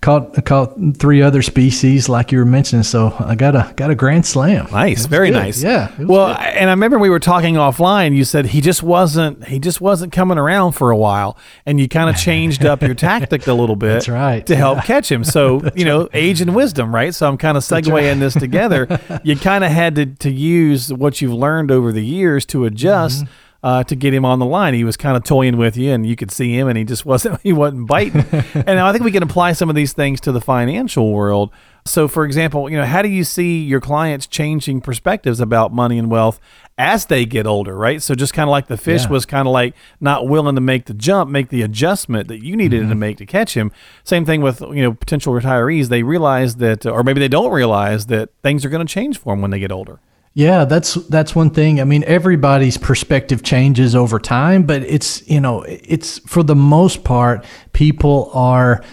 [0.04, 2.84] caught caught three other species like you were mentioning.
[2.84, 4.68] So I got a got a grand slam.
[4.72, 5.38] Nice, very good.
[5.38, 5.64] nice.
[5.64, 5.91] Yeah.
[5.97, 6.45] Well, good.
[6.45, 8.14] And I remember we were talking offline.
[8.14, 11.88] You said he just wasn't he just wasn't coming around for a while, and you
[11.88, 13.93] kind of changed up your tactic a little bit.
[13.93, 14.84] That's right, to help yeah.
[14.84, 15.24] catch him.
[15.34, 17.16] So you know, age and wisdom, right?
[17.16, 18.88] So I'm kind of segueing this together.
[19.24, 23.24] You kind of had to to use what you've learned over the years to adjust.
[23.24, 23.43] Mm-hmm.
[23.64, 24.74] Uh, to get him on the line.
[24.74, 27.05] He was kind of toying with you, and you could see him, and he just
[27.11, 28.26] wasn't he wasn't biting.
[28.53, 31.51] and I think we can apply some of these things to the financial world.
[31.86, 35.97] So, for example, you know, how do you see your clients changing perspectives about money
[35.97, 36.39] and wealth
[36.78, 38.01] as they get older, right?
[38.01, 39.09] So, just kind of like the fish Yeah.
[39.09, 42.55] was kind of like not willing to make the jump, make the adjustment that you
[42.55, 43.70] needed to make to catch him.
[44.05, 45.89] Same thing with you know potential retirees.
[45.89, 49.34] They realize that, or maybe they don't realize that things are going to change for
[49.34, 49.99] them when they get older.
[50.36, 51.80] Yeah, that's that's one thing.
[51.80, 57.04] I mean, everybody's perspective changes over time, but it's you know, it's for the most
[57.04, 58.84] part, people are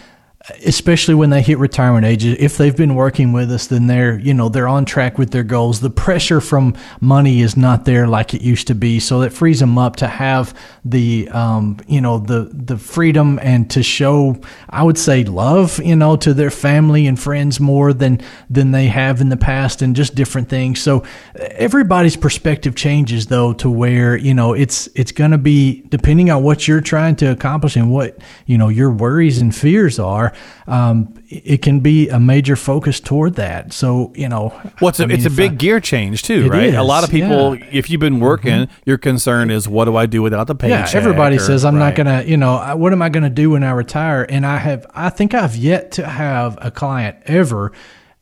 [0.64, 4.32] especially when they hit retirement age if they've been working with us then they're you
[4.32, 5.80] know they're on track with their goals.
[5.80, 9.00] The pressure from money is not there like it used to be.
[9.00, 13.70] So that frees them up to have the um, you know the the freedom and
[13.70, 18.20] to show i would say love you know to their family and friends more than
[18.48, 20.80] than they have in the past and just different things.
[20.80, 21.04] So
[21.36, 26.42] everybody's perspective changes though to where you know it's it's going to be depending on
[26.42, 30.29] what you're trying to accomplish and what you know your worries and fears are
[30.66, 35.04] um, it can be a major focus toward that so you know Well, it's a,
[35.04, 36.74] I mean, a big I- gear change too, right?
[36.74, 37.66] a lot of people, yeah.
[37.72, 40.94] if you've been working, your concern is what do I do without the yeah paycheck?
[40.94, 41.88] everybody or- says i'm right.
[41.90, 44.86] not gonna you know what am i gonna do when i retire and i have
[44.94, 47.72] i think i've yet to have a client ever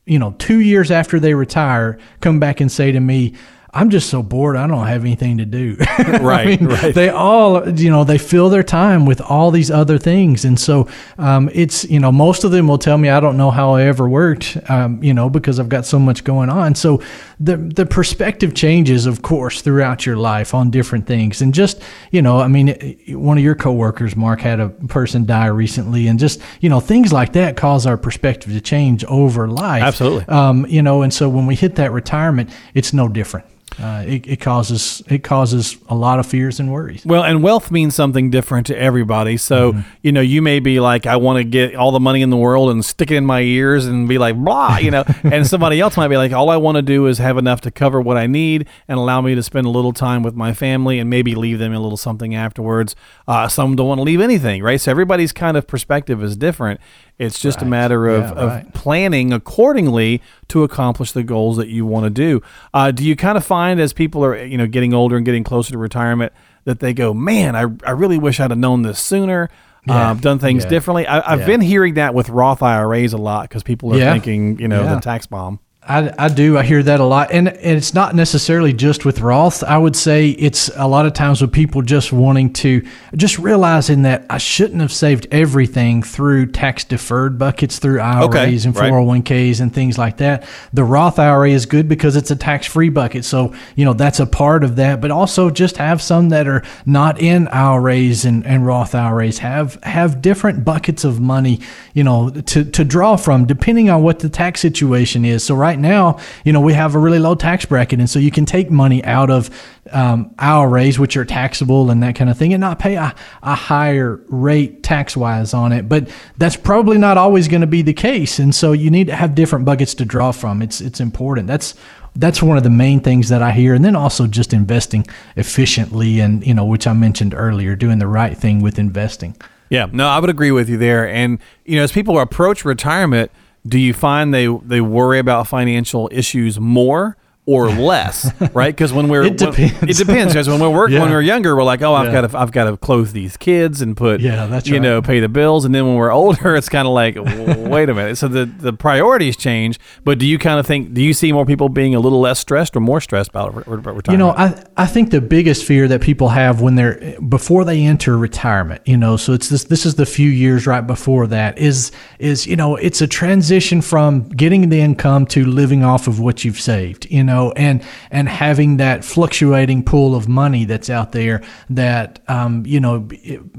[0.06, 3.34] you know two years after they retire come back and say to me
[3.72, 4.56] I'm just so bored.
[4.56, 5.76] I don't have anything to do.
[5.80, 6.94] I Right, mean, right.
[6.94, 10.88] They all, you know, they fill their time with all these other things, and so
[11.18, 13.82] um, it's, you know, most of them will tell me I don't know how I
[13.82, 16.74] ever worked, um, you know, because I've got so much going on.
[16.74, 17.02] So
[17.40, 22.22] the the perspective changes, of course, throughout your life on different things, and just, you
[22.22, 22.68] know, I mean,
[23.08, 27.12] one of your coworkers, Mark, had a person die recently, and just, you know, things
[27.12, 29.82] like that cause our perspective to change over life.
[29.82, 30.24] Absolutely.
[30.26, 33.46] Um, you know, and so when we hit that retirement, it's no different.
[33.80, 37.04] Uh, it, it causes it causes a lot of fears and worries.
[37.06, 39.36] Well, and wealth means something different to everybody.
[39.36, 39.80] So, Mm-hmm.
[40.02, 42.36] you know, you may be like, I want to get all the money in the
[42.36, 45.80] world and stick it in my ears and be like, blah, you know, and somebody
[45.80, 48.16] else might be like, all I want to do is have enough to cover what
[48.16, 51.34] I need and allow me to spend a little time with my family and maybe
[51.34, 52.96] leave them a little something afterwards.
[53.26, 54.80] Uh, some don't want to leave anything, right?
[54.80, 56.80] So everybody's kind of perspective is different.
[57.18, 58.74] It's just a matter of, Yeah, of right.
[58.74, 62.40] planning accordingly to accomplish the goals that you want to do.
[62.72, 65.42] Uh, do you kind of find as people are you know getting older and getting
[65.44, 66.32] closer to retirement
[66.64, 69.50] that they go, man, I, I really wish I'd have known this sooner.
[69.86, 70.10] Yeah.
[70.10, 70.70] Uh, done things Yeah.
[70.70, 71.06] differently.
[71.06, 71.46] I, I've Yeah.
[71.46, 75.00] been hearing that with Roth IRAs a lot because people are thinking, you know, the
[75.00, 75.60] tax bomb.
[75.88, 76.58] I, I do.
[76.58, 77.32] I hear that a lot.
[77.32, 79.64] And, and it's not necessarily just with Roth.
[79.64, 82.86] I would say it's a lot of times with people just wanting to,
[83.16, 88.68] just realizing that I shouldn't have saved everything through tax deferred buckets, through IRAs Okay,
[88.68, 90.46] and 401ks and things like that.
[90.74, 93.24] The Roth IRA is good because it's a tax free bucket.
[93.24, 95.00] So, you know, that's a part of that.
[95.00, 99.38] But also just have some that are not in IRAs and, and Roth IRAs.
[99.38, 101.60] Have have different buckets of money,
[101.94, 105.42] you know, to, to draw from depending on what the tax situation is.
[105.42, 107.98] So right now, you know, we have a really low tax bracket.
[107.98, 109.50] And so you can take money out of
[109.90, 113.54] um, IRAs, which are taxable and that kind of thing, and not pay a, a
[113.54, 115.88] higher rate tax wise on it.
[115.88, 118.38] But that's probably not always going to be the case.
[118.38, 120.62] And so you need to have different buckets to draw from.
[120.62, 121.46] It's, it's important.
[121.46, 121.74] That's,
[122.16, 123.74] that's one of the main things that I hear.
[123.74, 125.06] And then also just investing
[125.36, 129.36] efficiently and, you know, which I mentioned earlier, doing the right thing with investing.
[129.70, 131.08] Yeah, no, I would agree with you there.
[131.08, 133.30] And you know, as people approach retirement,
[133.66, 137.16] do you find they they worry about financial issues more?
[137.50, 138.74] Or less, right?
[138.76, 139.82] Because when we're It when- depends.
[140.00, 140.34] it depends.
[140.34, 142.20] Because when we're working, when we're younger, we're like, oh, I've Yeah.
[142.20, 144.82] got to, I've got to clothe these kids and put, Yeah, that's you right.
[144.82, 145.64] know, pay the bills.
[145.64, 148.18] And then when we're older, it's kind of like, wait a minute.
[148.18, 149.80] So the the priorities change.
[150.04, 150.92] But do you kind of think?
[150.92, 153.62] Do you see more people being a little less stressed or more stressed about, re-
[153.78, 154.10] about retirement?
[154.12, 157.82] You know, I, I think the biggest fear that people have when they're before they
[157.82, 161.56] enter retirement, you know, so it's this this is the few years right before that
[161.58, 166.20] is is you know it's a transition from getting the income to living off of
[166.20, 171.12] what you've saved, you know, and and having that fluctuating pool of money that's out
[171.12, 173.08] there that um, you know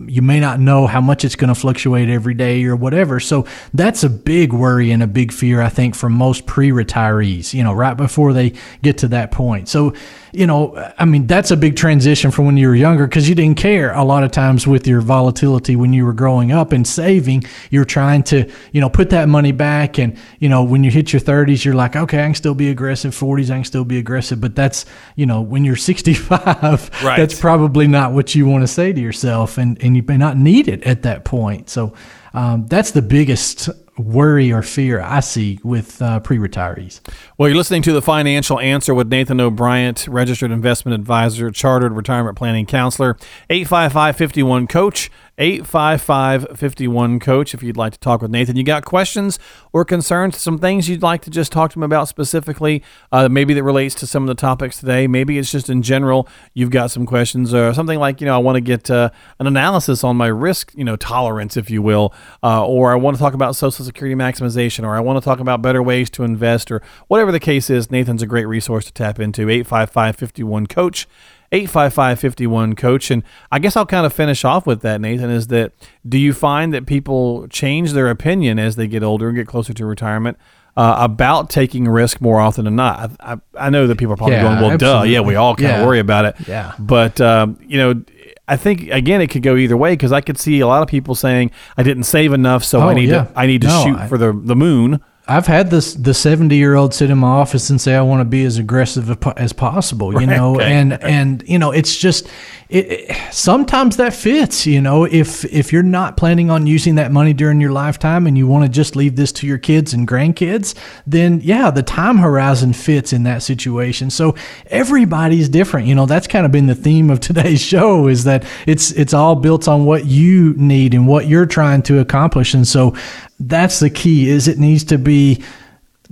[0.07, 3.19] you may not know how much it's going to fluctuate every day or whatever.
[3.19, 7.63] So that's a big worry and a big fear I think for most pre-retirees, you
[7.63, 9.69] know, right before they get to that point.
[9.69, 9.93] So
[10.31, 13.35] you know, I mean, that's a big transition from when you were younger because you
[13.35, 16.87] didn't care a lot of times with your volatility when you were growing up and
[16.87, 17.43] saving.
[17.69, 19.97] You're trying to, you know, put that money back.
[19.97, 22.69] And, you know, when you hit your 30s, you're like, okay, I can still be
[22.69, 23.13] aggressive.
[23.13, 24.39] 40s, I still be aggressive.
[24.41, 24.85] But that's,
[25.15, 25.75] you know, when you're
[26.29, 27.17] 65, Right.
[27.17, 29.57] that's probably not what you want to say to yourself.
[29.57, 31.69] And, and you may not need it at that point.
[31.69, 31.93] So
[32.33, 37.01] um, that's the biggest worry or fear I see with uh, pre retirees.
[37.37, 42.37] Well, you're listening to The Financial Answer with Nathan O'Brien, registered investment advisor, chartered retirement
[42.37, 43.17] planning counselor,
[43.49, 45.11] 855 51 Coach.
[45.39, 48.57] 855 51 Coach if you'd like to talk with Nathan.
[48.57, 49.39] You got questions
[49.71, 52.83] or concerns, some things you'd like to just talk to him about specifically,
[53.13, 55.07] uh, maybe that relates to some of the topics today.
[55.07, 58.39] Maybe it's just in general, you've got some questions or something like, you know, I
[58.39, 62.13] want to get uh, an analysis on my risk, you know, tolerance, if you will,
[62.43, 65.39] uh, or I want to talk about Social Security maximization, or I want to talk
[65.39, 67.89] about better ways to invest, or whatever the case is.
[67.89, 69.49] Nathan's a great resource to tap into.
[69.49, 71.07] 855 51 Coach.
[71.51, 75.71] 855 coach and i guess i'll kind of finish off with that nathan is that
[76.07, 79.73] do you find that people change their opinion as they get older and get closer
[79.73, 80.37] to retirement
[80.77, 83.37] uh, about taking risk more often than not i, I,
[83.67, 85.09] I know that people are probably Yeah, going well absolutely.
[85.09, 86.73] duh yeah we all kind of worry about it Yeah.
[86.79, 88.03] but um, you know
[88.47, 90.87] I think again it could go either way because I could see a lot of
[90.87, 93.25] people saying I didn't save enough, so I Oh, need yeah.
[93.25, 95.01] to I need to No, shoot I- for the the moon.
[95.29, 98.21] I've had this the 70 year old sit in my office and say I want
[98.21, 100.71] to be as aggressive as possible, you know, okay.
[100.73, 102.27] and and you know it's just
[102.69, 107.11] it, it- sometimes that fits, you know, if if you're not planning on using that
[107.11, 110.07] money during your lifetime and you want to just leave this to your kids and
[110.07, 110.73] grandkids,
[111.05, 114.09] then yeah, the time horizon fits in that situation.
[114.09, 114.35] So
[114.67, 116.05] everybody's different, you know.
[116.07, 119.67] That's kind of been the theme of today's show is that it's it's all built
[119.67, 122.95] on what you need and what you're trying to accomplish, and so
[123.39, 125.43] that's the key is it needs to be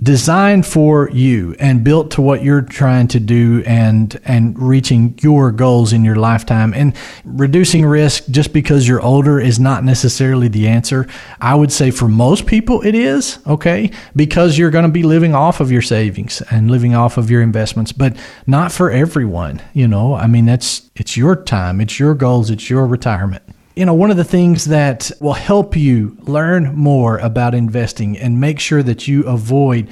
[0.00, 5.50] designed for you and built to what you're trying to do and and reaching your
[5.50, 6.72] goals in your lifetime.
[6.72, 11.08] And reducing risk just because you're older is not necessarily the answer.
[11.40, 13.90] I would say for most people it is okay?
[14.14, 17.42] Because you're going to be living off of your savings and living off of your
[17.42, 18.16] investments but
[18.46, 20.14] not for everyone you know?
[20.14, 23.42] I mean that's it's your time it's your goals it's your retirement
[23.78, 28.40] you know, one of the things that will help you learn more about investing and
[28.40, 29.88] make sure that you avoid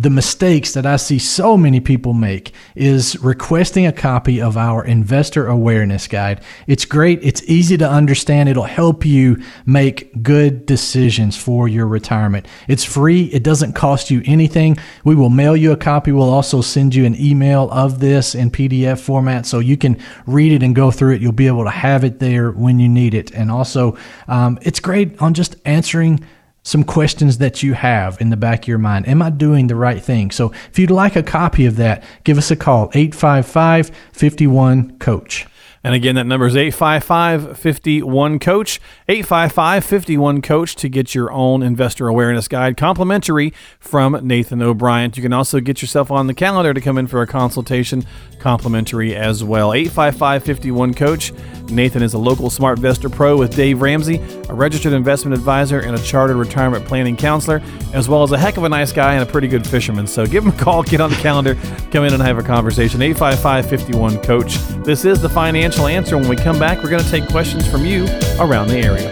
[0.00, 4.82] the mistakes that I see so many people make is requesting a copy of our
[4.82, 6.40] investor awareness guide.
[6.66, 9.36] It's great, it's easy to understand, it'll help you
[9.66, 12.46] make good decisions for your retirement.
[12.66, 14.78] It's free, it doesn't cost you anything.
[15.04, 16.12] We will mail you a copy.
[16.12, 20.52] We'll also send you an email of this in PDF format so you can read
[20.52, 21.20] it and go through it.
[21.20, 23.32] You'll be able to have it there when you need it.
[23.32, 23.98] And also,
[24.28, 26.24] um, it's great on just answering
[26.62, 29.08] some questions that you have in the back of your mind.
[29.08, 30.30] Am I doing the right thing?
[30.30, 35.46] So if you'd like a copy of that, give us a call 855 51 Coach.
[35.82, 41.62] And again, that number is 855 51 Coach, 855 51 Coach to get your own
[41.62, 45.10] investor awareness guide complimentary from Nathan O'Brien.
[45.14, 48.04] You can also get yourself on the calendar to come in for a consultation
[48.38, 49.72] complimentary as well.
[49.72, 51.32] 855 51 Coach.
[51.70, 54.16] Nathan is a local SmartVestor Pro with Dave Ramsey,
[54.48, 57.62] a registered investment advisor and a chartered retirement planning counselor,
[57.94, 60.06] as well as a heck of a nice guy and a pretty good fisherman.
[60.06, 61.54] So give him a call, get on the calendar,
[61.90, 63.00] come in and have a conversation.
[63.00, 64.58] 855 51 Coach.
[64.84, 65.28] This is the
[65.70, 66.18] financial answer.
[66.18, 68.06] When we come back, we're going to take questions from you
[68.40, 69.08] around the area.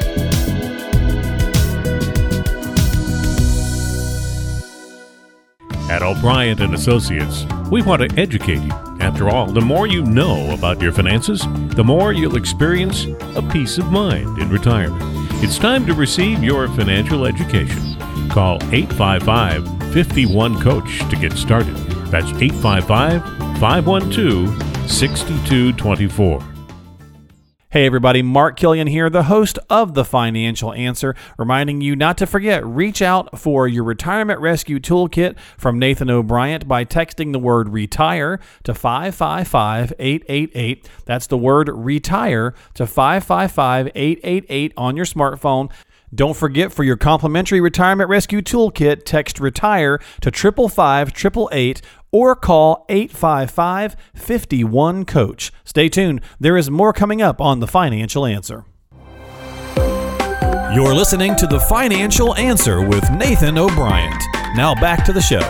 [5.88, 8.72] At O'Brien and Associates, we want to educate you.
[9.00, 11.46] After all, the more you know about your finances,
[11.76, 13.06] the more you'll experience
[13.36, 15.00] a peace of mind in retirement.
[15.42, 17.96] It's time to receive your financial education.
[18.28, 21.76] Call 855 51 Coach to get started.
[22.10, 23.22] That's 855
[23.60, 26.58] 512 6224.
[27.70, 32.26] Hey everybody, Mark Killian here, the host of The Financial Answer, reminding you not to
[32.26, 37.68] forget, reach out for your retirement rescue toolkit from Nathan O'Brien by texting the word
[37.68, 40.86] retire to 555-888.
[41.04, 45.70] That's the word retire to 555-888 on your smartphone.
[46.14, 52.86] Don't forget for your complimentary retirement rescue toolkit, text retire to 555 888 or call
[52.88, 55.52] 855 51 Coach.
[55.64, 58.64] Stay tuned, there is more coming up on The Financial Answer.
[60.72, 64.16] You're listening to The Financial Answer with Nathan O'Brien.
[64.54, 65.40] Now back to the show.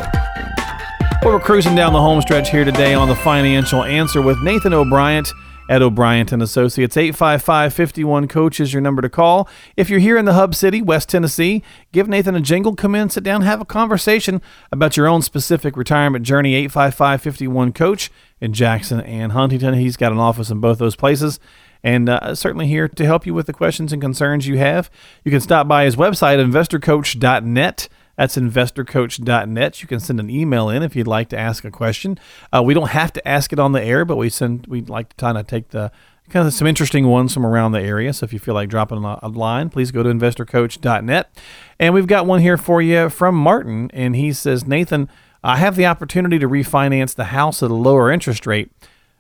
[1.22, 4.72] Well, we're cruising down the home stretch here today on The Financial Answer with Nathan
[4.72, 5.24] O'Brien
[5.68, 6.96] at O'Brien and Associates.
[6.96, 9.48] 855-51 Coach is your number to call.
[9.76, 11.62] If you're here in the hub city, West Tennessee,
[11.92, 14.40] give Nathan a jingle, come in, sit down, have a conversation
[14.72, 16.66] about your own specific retirement journey.
[16.68, 18.10] 855-51 Coach
[18.40, 19.74] in Jackson and Huntington.
[19.74, 21.38] He's got an office in both those places.
[21.82, 24.90] And uh, certainly here to help you with the questions and concerns you have.
[25.24, 27.88] You can stop by his website, investorcoach.net.
[28.18, 29.80] That's investorcoach.net.
[29.80, 32.18] You can send an email in if you'd like to ask a question.
[32.52, 34.66] Uh, we don't have to ask it on the air, but we send.
[34.66, 35.92] we'd like to kind of take the
[36.28, 38.12] kind of some interesting ones from around the area.
[38.12, 41.30] So if you feel like dropping a line, please go to investorcoach.net.
[41.78, 45.08] And we've got one here for you from Martin, and he says, Nathan,
[45.44, 48.72] I have the opportunity to refinance the house at a lower interest rate.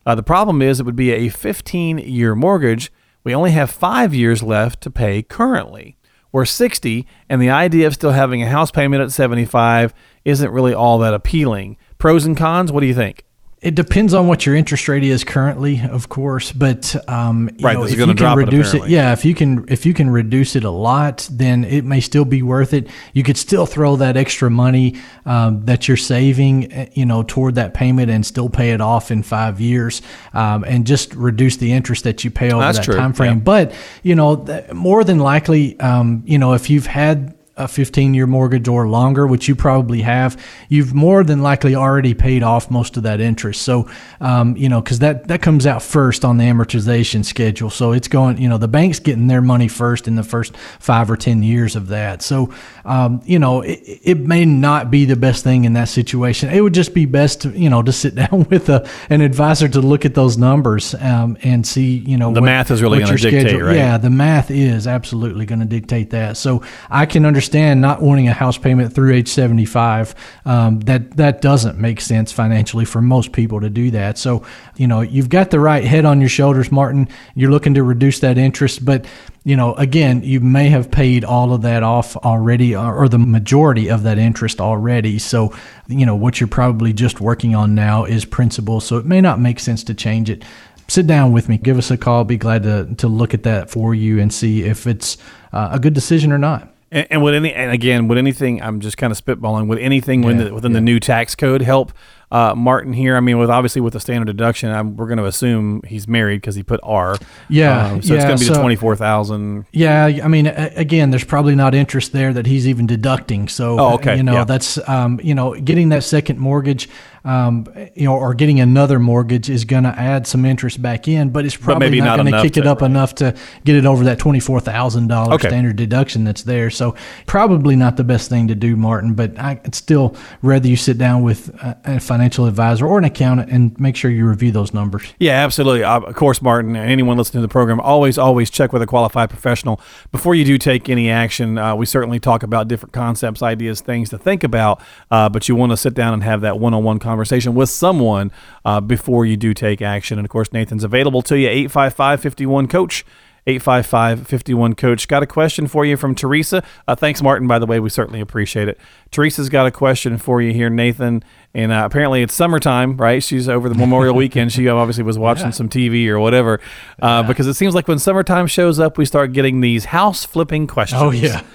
[0.04, 2.90] Uh, the problem is it would be a 15 year mortgage.
[3.22, 5.96] We only have five years left to pay currently.
[6.30, 10.74] We're 60, and the idea of still having a house payment at 75 isn't really
[10.74, 11.76] all that appealing.
[11.96, 13.24] Pros and cons, what do you think?
[13.60, 17.76] It depends on what your interest rate is currently, of course, but um, you Right,
[17.76, 18.94] know, if you can drop it, reduce it, apparently.
[18.94, 22.24] yeah, if you can if you can reduce it a lot, then it may still
[22.24, 22.86] be worth it.
[23.14, 24.94] You could still throw that extra money
[25.26, 29.10] um, that you're saving, eh, you know, toward that payment and still pay it off
[29.10, 30.02] in five years,
[30.34, 33.38] um, and just reduce the interest that you pay over That's that true, time frame.
[33.38, 33.42] yeah.
[33.42, 33.72] But
[34.04, 38.68] you know, more than likely, um, you know, if you've had a 15 year mortgage
[38.68, 43.02] or longer, which you probably have, you've more than likely already paid off most of
[43.02, 43.62] that interest.
[43.62, 43.88] So,
[44.20, 47.70] um, you know, because that, that comes out first on the amortization schedule.
[47.70, 51.10] So it's going, you know, the bank's getting their money first in the first five
[51.10, 52.22] or 10 years of that.
[52.22, 52.52] So,
[52.84, 56.50] um, you know, it, it may not be the best thing in that situation.
[56.50, 59.68] It would just be best to, you know, to sit down with a, an advisor
[59.68, 63.06] to look at those numbers um, and see, you know, The math is really what
[63.08, 63.76] gonna your dictate, schedule- right?
[63.76, 66.36] Yeah, the math is absolutely going to dictate that.
[66.36, 70.14] So I can understand not wanting a house payment through age 75.
[70.44, 74.18] Um, that that doesn't make sense financially for most people to do that.
[74.18, 74.44] So
[74.76, 77.08] you know you've got the right head on your shoulders, Martin.
[77.34, 79.06] You're looking to reduce that interest, but
[79.44, 83.18] you know again you may have paid all of that off already, or, or the
[83.18, 85.18] majority of that interest already.
[85.18, 85.54] So
[85.86, 88.80] you know what you're probably just working on now is principal.
[88.80, 90.44] So it may not make sense to change it
[90.88, 92.24] sit down with me, give us a call.
[92.24, 95.18] Be glad to, to look at that for you and see if it's
[95.52, 96.72] uh, a good decision or not.
[96.90, 100.22] And, and would any and again would anything I'm just kind of spitballing would anything
[100.22, 101.92] within, Yeah, the, within the new tax code help
[102.30, 103.16] uh, Martin here?
[103.16, 106.40] I mean, with obviously with the standard deduction, I'm, we're going to assume he's married
[106.40, 107.16] because he put R.
[107.48, 109.66] Yeah, Um, so it's going to be the twenty four thousand.
[109.72, 113.48] Yeah, I mean, a- again, there's probably not interest there that he's even deducting.
[113.48, 114.44] So, Oh, okay, you know, yeah.
[114.44, 116.88] that's um, you know, getting that second mortgage,
[117.28, 121.28] um, you know, or getting another mortgage is going to add some interest back in,
[121.28, 123.84] but it's probably maybe not, not going to kick it up enough to get it
[123.84, 126.70] over that twenty four thousand dollars standard deduction that's there.
[126.70, 126.94] So,
[127.26, 129.12] probably not the best thing to do, Martin.
[129.12, 133.50] But I would still rather you sit down with a, financial advisor or an accountant
[133.50, 135.12] and make sure you review those numbers.
[135.18, 135.84] Yeah, absolutely.
[135.84, 138.86] Uh, of course, Martin, and anyone listening to the program, always, always check with a
[138.86, 139.80] qualified professional
[140.12, 141.58] before you do take any action.
[141.58, 145.56] Uh, we certainly talk about different concepts, ideas, things to think about, uh, but you
[145.56, 147.17] want to sit down and have that one on one conversation
[147.54, 148.30] with someone
[148.64, 150.18] uh, before you do take action.
[150.18, 153.04] And of course, Nathan's available to you, 855 51 Coach.
[153.46, 155.08] 855 51 Coach.
[155.08, 156.62] Got a question for you from Teresa.
[156.86, 157.80] Uh, thanks, Martin, by the way.
[157.80, 158.78] We certainly appreciate it.
[159.10, 161.24] Teresa's got a question for you here, Nathan.
[161.54, 163.22] And uh, apparently it's summertime, right?
[163.22, 164.52] She's over the Memorial weekend.
[164.52, 166.60] She obviously was watching some TV or whatever.
[167.00, 170.66] Uh, Because it seems like when summertime shows up, we start getting these house flipping
[170.66, 171.00] questions.
[171.02, 171.42] Oh, yeah.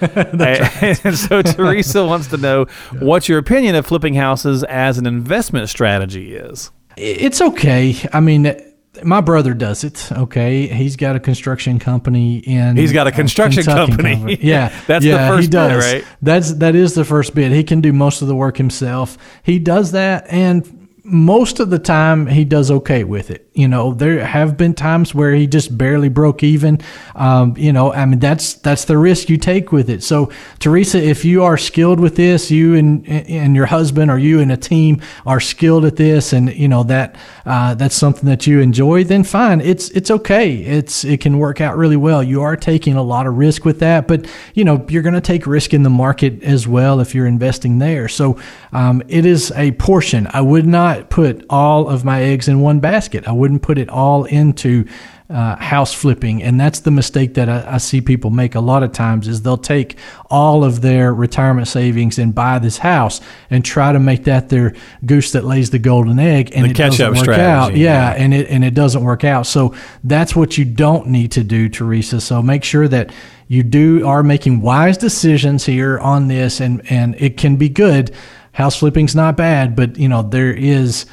[1.04, 2.64] and so Teresa wants to know
[2.98, 6.70] what your opinion of flipping houses as an investment strategy is.
[6.96, 7.96] It's okay.
[8.12, 8.54] I mean,
[9.02, 10.10] my brother does it.
[10.12, 12.76] Okay, he's got a construction company in.
[12.76, 14.38] He's got a uh, construction Kentucky company.
[14.44, 15.92] Yeah, That's the yeah, first he bit, does.
[15.92, 16.04] right?
[16.22, 17.52] That's that is the first bit.
[17.52, 19.16] He can do most of the work himself.
[19.42, 23.43] He does that, and most of the time he does okay with it.
[23.54, 26.80] You know, there have been times where he just barely broke even.
[27.14, 30.02] Um, you know, I mean that's that's the risk you take with it.
[30.02, 34.40] So, Teresa, if you are skilled with this, you and and your husband or you
[34.40, 37.14] and a team are skilled at this, and you know that
[37.46, 39.60] uh, that's something that you enjoy, then fine.
[39.60, 40.56] It's it's okay.
[40.56, 42.24] It's it can work out really well.
[42.24, 45.20] You are taking a lot of risk with that, but you know you're going to
[45.20, 48.08] take risk in the market as well if you're investing there.
[48.08, 48.36] So
[48.72, 50.26] um, it is a portion.
[50.32, 53.28] I would not put all of my eggs in one basket.
[53.28, 54.86] I wouldn't put it all into
[55.28, 58.82] uh, house flipping, and that's the mistake that I, I see people make a lot
[58.82, 59.28] of times.
[59.28, 59.98] Is they'll take
[60.30, 63.20] all of their retirement savings and buy this house
[63.50, 64.74] and try to make that their
[65.04, 67.76] goose that lays the golden egg, and The it doesn't work out.
[67.76, 68.22] Yeah, yeah.
[68.22, 69.46] and it and it doesn't work out.
[69.46, 72.22] So that's what you don't need to do, Teresa.
[72.22, 73.12] So make sure that
[73.46, 78.14] you do are making wise decisions here on this, and and it can be good.
[78.52, 81.04] House flipping's not bad, but you know there is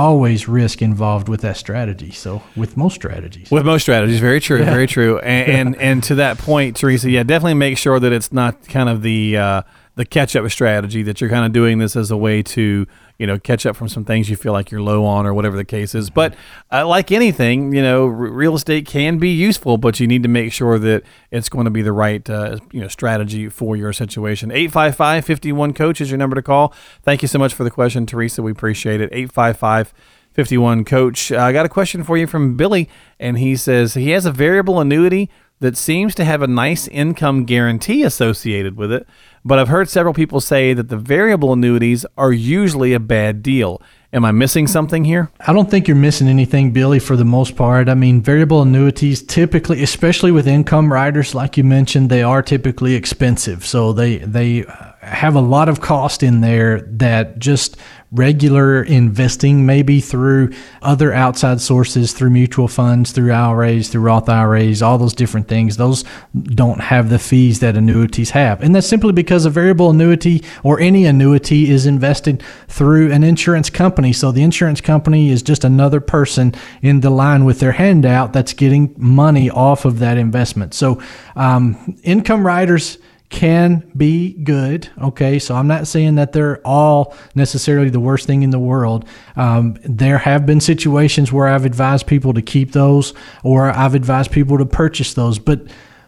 [0.00, 2.10] always risk involved with that strategy.
[2.10, 3.50] So with most strategies.
[3.50, 5.18] With most strategies, very true, very true.
[5.18, 8.88] And, and and to that point, Teresa, yeah, definitely make sure that it's not kind
[8.88, 9.62] of the uh,
[9.96, 12.86] the catch up strategy that you're kind of doing this as a way to
[13.18, 15.56] you know catch up from some things you feel like you're low on or whatever
[15.56, 16.10] the case is.
[16.10, 16.34] But
[16.72, 20.28] uh, like anything, you know, r- real estate can be useful, but you need to
[20.28, 23.92] make sure that it's going to be the right uh, you know strategy for your
[23.92, 24.50] situation.
[24.50, 26.72] 855 51 coach is your number to call.
[27.02, 28.42] Thank you so much for the question, Teresa.
[28.42, 29.10] We appreciate it.
[29.12, 29.92] 855
[30.32, 31.32] 51 Coach.
[31.32, 32.88] Uh, I got a question for you from Billy,
[33.18, 35.28] and he says he has a variable annuity
[35.60, 39.06] that seems to have a nice income guarantee associated with it,
[39.44, 43.80] but I've heard several people say that the variable annuities are usually a bad deal.
[44.12, 45.30] Am I missing something here?
[45.46, 47.88] I don't think you're missing anything, Billy, for the most part.
[47.88, 52.94] I mean, variable annuities typically, especially with income riders, like you mentioned, they are typically
[52.94, 53.64] expensive.
[53.64, 54.64] So they they
[55.00, 57.76] have a lot of cost in there that just
[58.12, 60.52] regular investing, maybe through
[60.82, 65.76] other outside sources, through mutual funds, through IRAs, through Roth IRAs, all those different things,
[65.76, 66.04] those
[66.42, 68.62] don't have the fees that annuities have.
[68.62, 73.70] And that's simply because a variable annuity or any annuity is invested through an insurance
[73.70, 74.12] company.
[74.12, 76.52] So the insurance company is just another person
[76.82, 80.74] in the line with their handout that's getting money off of that investment.
[80.74, 81.00] So
[81.36, 82.98] um, income riders
[83.30, 84.90] can be good.
[85.00, 89.06] Okay, so I'm not saying that they're all necessarily the worst thing in the world.
[89.36, 93.14] Um, there have been situations where I've advised people to keep those,
[93.44, 95.62] or I've advised people to purchase those, but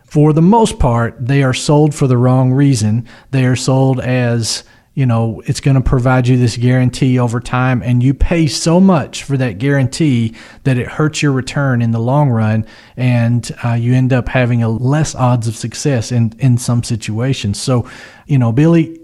[0.05, 3.09] for the most part, they are sold for the wrong reason.
[3.31, 4.65] They are sold as
[4.95, 8.79] you know, it's going to provide you this guarantee over time, and you pay so
[8.79, 10.35] much for that guarantee
[10.65, 12.67] that it hurts your return in the long run,
[12.97, 17.61] and uh, you end up having a less odds of success in in some situations.
[17.61, 17.89] So,
[18.27, 19.02] you know, Billy,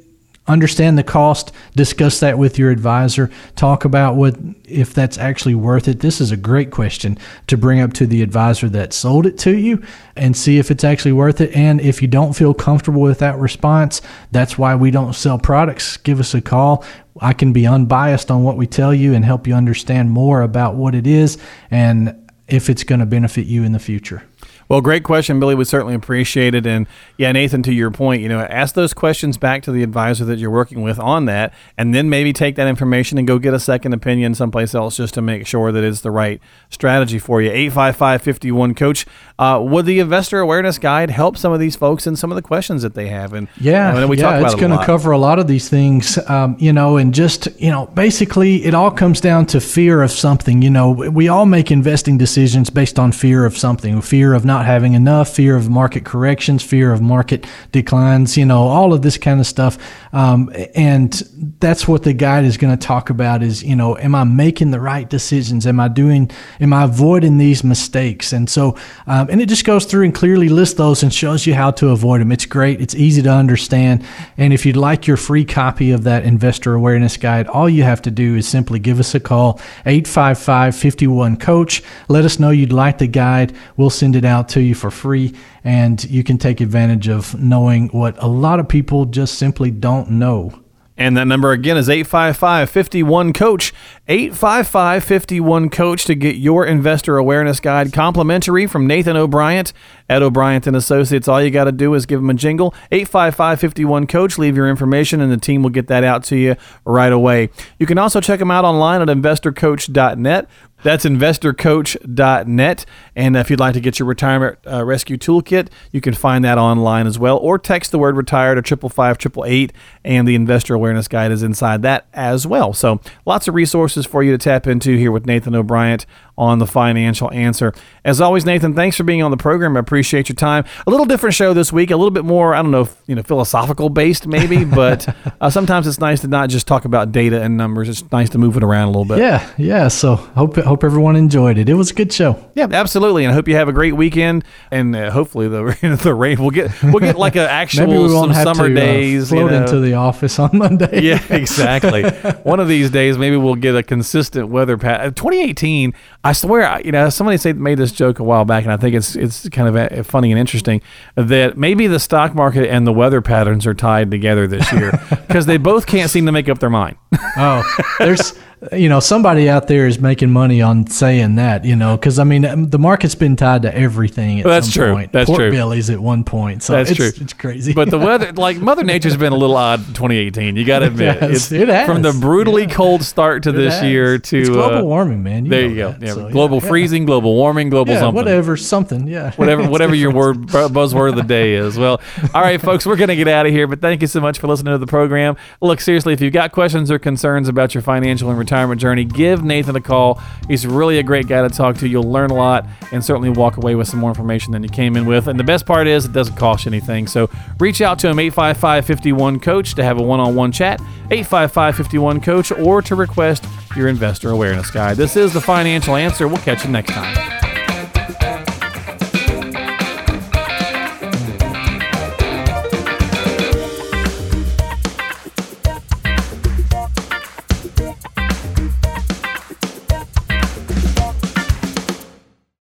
[0.49, 5.87] understand the cost, discuss that with your advisor, talk about what if that's actually worth
[5.87, 6.01] it.
[6.01, 9.57] This is a great question to bring up to the advisor that sold it to
[9.57, 9.83] you
[10.17, 11.55] and see if it's actually worth it.
[11.55, 15.97] And if you don't feel comfortable with that response, that's why we don't sell products.
[15.99, 16.85] Give us a call.
[17.21, 20.75] I can be unbiased on what we tell you and help you understand more about
[20.75, 21.39] what it is
[21.71, 24.28] and if it's going to benefit you in the future.
[24.69, 25.55] Well, great question, Billy.
[25.55, 26.67] We certainly appreciate it.
[26.67, 30.27] And yeah, Nathan, to your point, you know, ask those questions back to the advisor
[30.27, 33.55] that you're working with on that, and then maybe take that information and go get
[33.55, 37.41] a second opinion someplace else just to make sure that it's the right strategy for
[37.41, 37.51] you.
[37.51, 39.07] 855 51 Coach.
[39.39, 42.43] Uh, would the Investor Awareness Guide help some of these folks in some of the
[42.43, 43.33] questions that they have?
[43.33, 46.19] And yeah, mean, we yeah, it's it going to cover a lot of these things,
[46.29, 50.11] um, you know, and just, you know, basically it all comes down to fear of
[50.11, 50.61] something.
[50.61, 54.58] You know, we all make investing decisions based on fear of something, fear of not
[54.59, 59.03] not having enough, fear of market corrections, fear of market declines, you know, all of
[59.03, 59.79] this kind of stuff.
[60.13, 61.13] Um, and
[61.61, 64.73] that's what the guide is going to talk about is, you know, am I making
[64.73, 65.65] the right decisions?
[65.65, 66.29] Am I doing,
[66.61, 68.33] am I avoiding these mistakes?
[68.33, 71.55] And so, um, and it just goes through and clearly lists those and shows you
[71.55, 72.33] how to avoid them.
[72.33, 72.81] It's great.
[72.81, 74.05] It's easy to understand.
[74.39, 78.03] And if you'd like your free copy of that investor awareness guide, all you have
[78.03, 81.85] to do is simply give us a call, 855 51 Coach.
[82.09, 83.55] Let us know you'd like the guide.
[83.77, 85.35] We'll send it out to you for free,
[85.65, 90.11] and you can take advantage of knowing what a lot of people just simply don't
[90.11, 90.63] know.
[90.99, 93.73] And that number again is 855 51 Coach.
[94.09, 99.67] 855 51 Coach to get your investor awareness guide complimentary from Nathan O'Brien
[100.09, 101.29] at O'Brien and Associates.
[101.29, 102.75] All you got to do is give them a jingle.
[102.91, 104.39] 855 51 Coach.
[104.39, 107.51] Leave your information, and the team will get that out to you right away.
[107.79, 110.49] You can also check them out online at investorcoach.net.
[110.83, 112.87] That's investorcoach.net.
[113.17, 116.59] And if you'd like to get your retirement uh, rescue toolkit, you can find that
[116.59, 117.39] online as well.
[117.39, 119.71] Or text the word retired to 555
[120.05, 122.73] and the investor awareness guide is inside that as well.
[122.73, 125.99] So lots of resources for you to tap into here with Nathan O'Brien
[126.39, 127.75] on the financial answer.
[128.05, 129.77] As always, Nathan, thanks for being on the program.
[129.77, 130.65] I appreciate your time.
[130.87, 133.23] A little different show this week, a little bit more, I don't know, you know,
[133.23, 137.57] philosophical based maybe, but uh, sometimes it's nice to not just talk about data and
[137.57, 137.89] numbers.
[137.89, 139.19] It's nice to move it around a little bit.
[139.19, 139.89] Yeah, yeah.
[139.89, 141.69] So I hope hope everyone enjoyed it.
[141.69, 142.51] It was a good show.
[142.55, 143.25] Yeah, absolutely.
[143.25, 144.45] And I hope you have a great weekend.
[144.71, 148.13] And uh, hopefully the the rain will get we'll get like an actual maybe we
[148.13, 149.33] won't some have summer to, uh, days.
[149.33, 149.65] Uh, float you know.
[149.65, 151.03] into the office on Monday.
[151.03, 152.05] yeah, exactly.
[152.43, 155.15] One of these days, maybe we'll get a consistent weather pattern.
[155.15, 155.95] 2018.
[156.25, 158.95] I swear, you know, somebody say, made this joke a while back, and I think
[158.95, 160.83] it's it's kind of a, funny and interesting
[161.17, 165.47] that maybe the stock market and the weather patterns are tied together this year because
[165.47, 166.97] they both can't seem to make up their mind.
[167.37, 167.63] oh,
[167.99, 168.35] there's
[168.73, 172.25] you know, somebody out there is making money on saying that, you know, because I
[172.25, 174.41] mean, um, the market's been tied to everything.
[174.41, 174.93] At well, that's true.
[174.93, 175.13] Point.
[175.13, 175.51] That's Pork true.
[175.53, 177.13] Bellies at one point, so that's it's, true.
[177.23, 177.73] It's crazy.
[177.73, 180.57] But the weather, like Mother Nature's been a little odd in 2018.
[180.57, 181.87] You got to admit, it, it's, it has.
[181.87, 182.75] from the brutally yeah.
[182.75, 183.85] cold start to it this has.
[183.85, 185.45] year to it's global uh, warming, man.
[185.45, 185.93] You there you go.
[185.93, 186.15] That, yeah.
[186.15, 186.69] So, global yeah.
[186.69, 188.17] freezing, global warming, global yeah, something.
[188.17, 189.07] Whatever, something.
[189.07, 189.33] Yeah.
[189.37, 191.79] Whatever, whatever your word buzzword of the day is.
[191.79, 192.01] Well,
[192.35, 193.67] all right, folks, we're gonna get out of here.
[193.67, 195.37] But thank you so much for listening to the program.
[195.61, 199.45] Look, seriously, if you've got questions or concerns about your financial and retirement journey, give
[199.45, 200.21] Nathan a call.
[200.49, 201.89] He's really a great guy to talk to.
[201.89, 204.97] You'll learn a lot and certainly walk away with some more information than you came
[204.97, 205.29] in with.
[205.29, 207.07] And the best part is it doesn't cost you anything.
[207.07, 207.29] So
[207.61, 210.81] reach out to him 855 51 Coach to have a one on one chat,
[211.11, 213.45] 855 51 Coach, or to request
[213.77, 214.97] your investor awareness guide.
[214.97, 216.27] This is the financial answer.
[216.27, 217.48] We'll catch you next time.